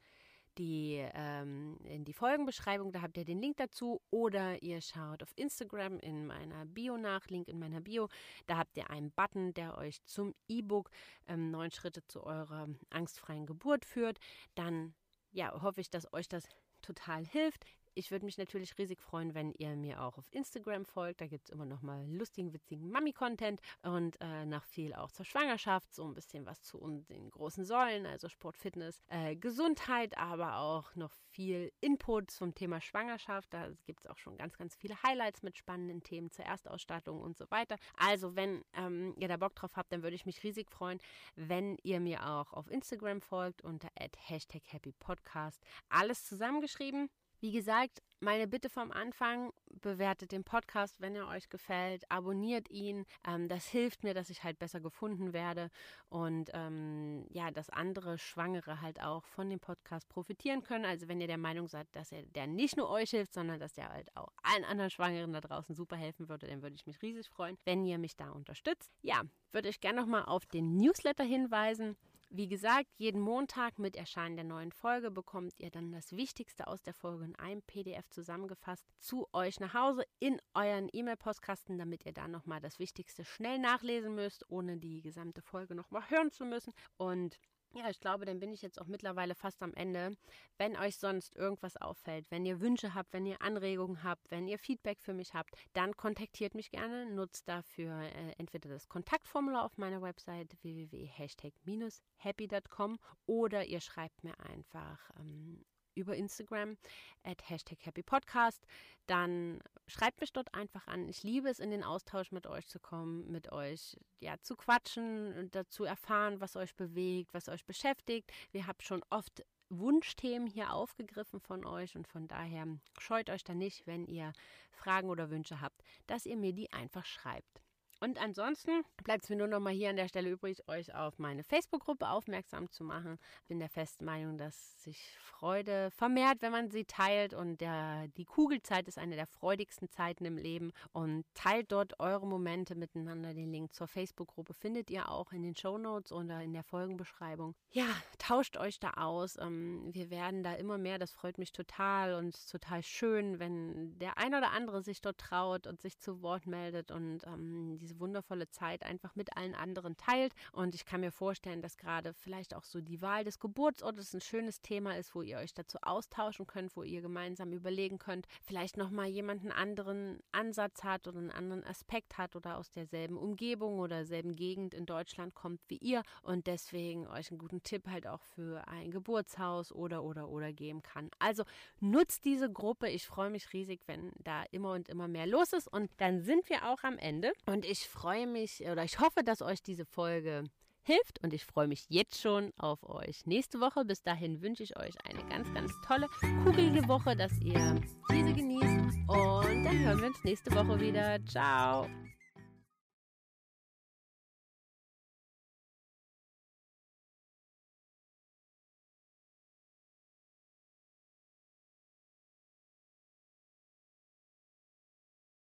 [0.58, 4.00] die, ähm, in die Folgenbeschreibung, da habt ihr den Link dazu.
[4.10, 8.08] Oder ihr schaut auf Instagram in meiner Bio nach, Link in meiner Bio.
[8.46, 10.90] Da habt ihr einen Button, der euch zum E-Book
[11.28, 14.18] ähm, neun Schritte zu eurer angstfreien Geburt führt.
[14.54, 14.94] Dann
[15.32, 16.48] ja, hoffe ich, dass euch das
[16.82, 17.64] total hilft.
[17.94, 21.20] Ich würde mich natürlich riesig freuen, wenn ihr mir auch auf Instagram folgt.
[21.20, 25.24] Da gibt es immer noch mal lustigen, witzigen Mami-Content und äh, nach viel auch zur
[25.24, 26.78] Schwangerschaft, so ein bisschen was zu
[27.08, 32.80] den großen Säulen, also Sport, Fitness, äh, Gesundheit, aber auch noch viel Input zum Thema
[32.80, 33.52] Schwangerschaft.
[33.52, 37.36] Da gibt es auch schon ganz, ganz viele Highlights mit spannenden Themen zur Erstausstattung und
[37.36, 37.76] so weiter.
[37.96, 40.98] Also, wenn ähm, ihr da Bock drauf habt, dann würde ich mich riesig freuen,
[41.36, 43.88] wenn ihr mir auch auf Instagram folgt unter
[44.18, 45.62] Hashtag Happy Podcast.
[45.88, 47.08] Alles zusammengeschrieben.
[47.40, 53.06] Wie gesagt, meine Bitte vom Anfang, bewertet den Podcast, wenn er euch gefällt, abonniert ihn.
[53.26, 55.70] Ähm, das hilft mir, dass ich halt besser gefunden werde
[56.10, 60.84] und ähm, ja, dass andere Schwangere halt auch von dem Podcast profitieren können.
[60.84, 63.72] Also wenn ihr der Meinung seid, dass er der nicht nur euch hilft, sondern dass
[63.72, 67.00] der halt auch allen anderen Schwangeren da draußen super helfen würde, dann würde ich mich
[67.00, 68.92] riesig freuen, wenn ihr mich da unterstützt.
[69.00, 69.22] Ja,
[69.52, 71.96] würde ich gerne nochmal auf den Newsletter hinweisen.
[72.32, 76.80] Wie gesagt, jeden Montag mit Erscheinen der neuen Folge bekommt ihr dann das Wichtigste aus
[76.80, 82.12] der Folge in einem PDF zusammengefasst zu euch nach Hause in euren E-Mail-Postkasten, damit ihr
[82.12, 86.72] da nochmal das Wichtigste schnell nachlesen müsst, ohne die gesamte Folge nochmal hören zu müssen.
[86.98, 87.36] Und
[87.74, 90.16] ja, ich glaube, dann bin ich jetzt auch mittlerweile fast am Ende.
[90.58, 94.58] Wenn euch sonst irgendwas auffällt, wenn ihr Wünsche habt, wenn ihr Anregungen habt, wenn ihr
[94.58, 97.06] Feedback für mich habt, dann kontaktiert mich gerne.
[97.06, 105.10] Nutzt dafür äh, entweder das Kontaktformular auf meiner Website www.hashtag-happy.com oder ihr schreibt mir einfach
[105.18, 105.64] ähm,
[106.00, 106.76] über Instagram
[107.22, 108.66] at Hashtag Happy Podcast.
[109.06, 111.08] Dann schreibt mich dort einfach an.
[111.08, 115.36] Ich liebe es, in den Austausch mit euch zu kommen, mit euch ja zu quatschen
[115.36, 118.32] und dazu erfahren, was euch bewegt, was euch beschäftigt.
[118.52, 122.66] Wir haben schon oft Wunschthemen hier aufgegriffen von euch und von daher
[122.98, 124.32] scheut euch da nicht, wenn ihr
[124.72, 127.62] Fragen oder Wünsche habt, dass ihr mir die einfach schreibt.
[128.02, 131.18] Und ansonsten bleibt es mir nur noch mal hier an der Stelle übrig, euch auf
[131.18, 133.18] meine Facebook-Gruppe aufmerksam zu machen.
[133.42, 137.34] Ich bin der festen Meinung, dass sich Freude vermehrt, wenn man sie teilt.
[137.34, 140.72] Und der, die Kugelzeit ist eine der freudigsten Zeiten im Leben.
[140.92, 143.34] Und teilt dort eure Momente miteinander.
[143.34, 147.54] Den Link zur Facebook-Gruppe findet ihr auch in den Show Notes oder in der Folgenbeschreibung.
[147.70, 147.86] Ja,
[148.18, 149.36] tauscht euch da aus.
[149.38, 150.98] Ähm, wir werden da immer mehr.
[150.98, 155.18] Das freut mich total und ist total schön, wenn der ein oder andere sich dort
[155.18, 159.96] traut und sich zu Wort meldet und ähm, diese wundervolle Zeit einfach mit allen anderen
[159.96, 160.32] teilt.
[160.52, 164.20] Und ich kann mir vorstellen, dass gerade vielleicht auch so die Wahl des Geburtsortes ein
[164.20, 168.76] schönes Thema ist, wo ihr euch dazu austauschen könnt, wo ihr gemeinsam überlegen könnt, vielleicht
[168.76, 174.04] nochmal jemanden anderen Ansatz hat oder einen anderen Aspekt hat oder aus derselben Umgebung oder
[174.04, 178.22] selben Gegend in Deutschland kommt wie ihr und deswegen euch einen guten Tipp halt auch
[178.22, 181.10] für ein Geburtshaus oder oder oder geben kann.
[181.18, 181.44] Also
[181.80, 182.88] nutzt diese Gruppe.
[182.88, 186.48] Ich freue mich riesig, wenn da immer und immer mehr los ist und dann sind
[186.48, 189.86] wir auch am Ende und ich ich freue mich oder ich hoffe, dass euch diese
[189.86, 190.44] Folge
[190.82, 193.84] hilft und ich freue mich jetzt schon auf euch nächste Woche.
[193.84, 196.06] Bis dahin wünsche ich euch eine ganz, ganz tolle,
[196.44, 201.24] kugelige Woche, dass ihr diese genießt und dann hören wir uns nächste Woche wieder.
[201.26, 201.86] Ciao!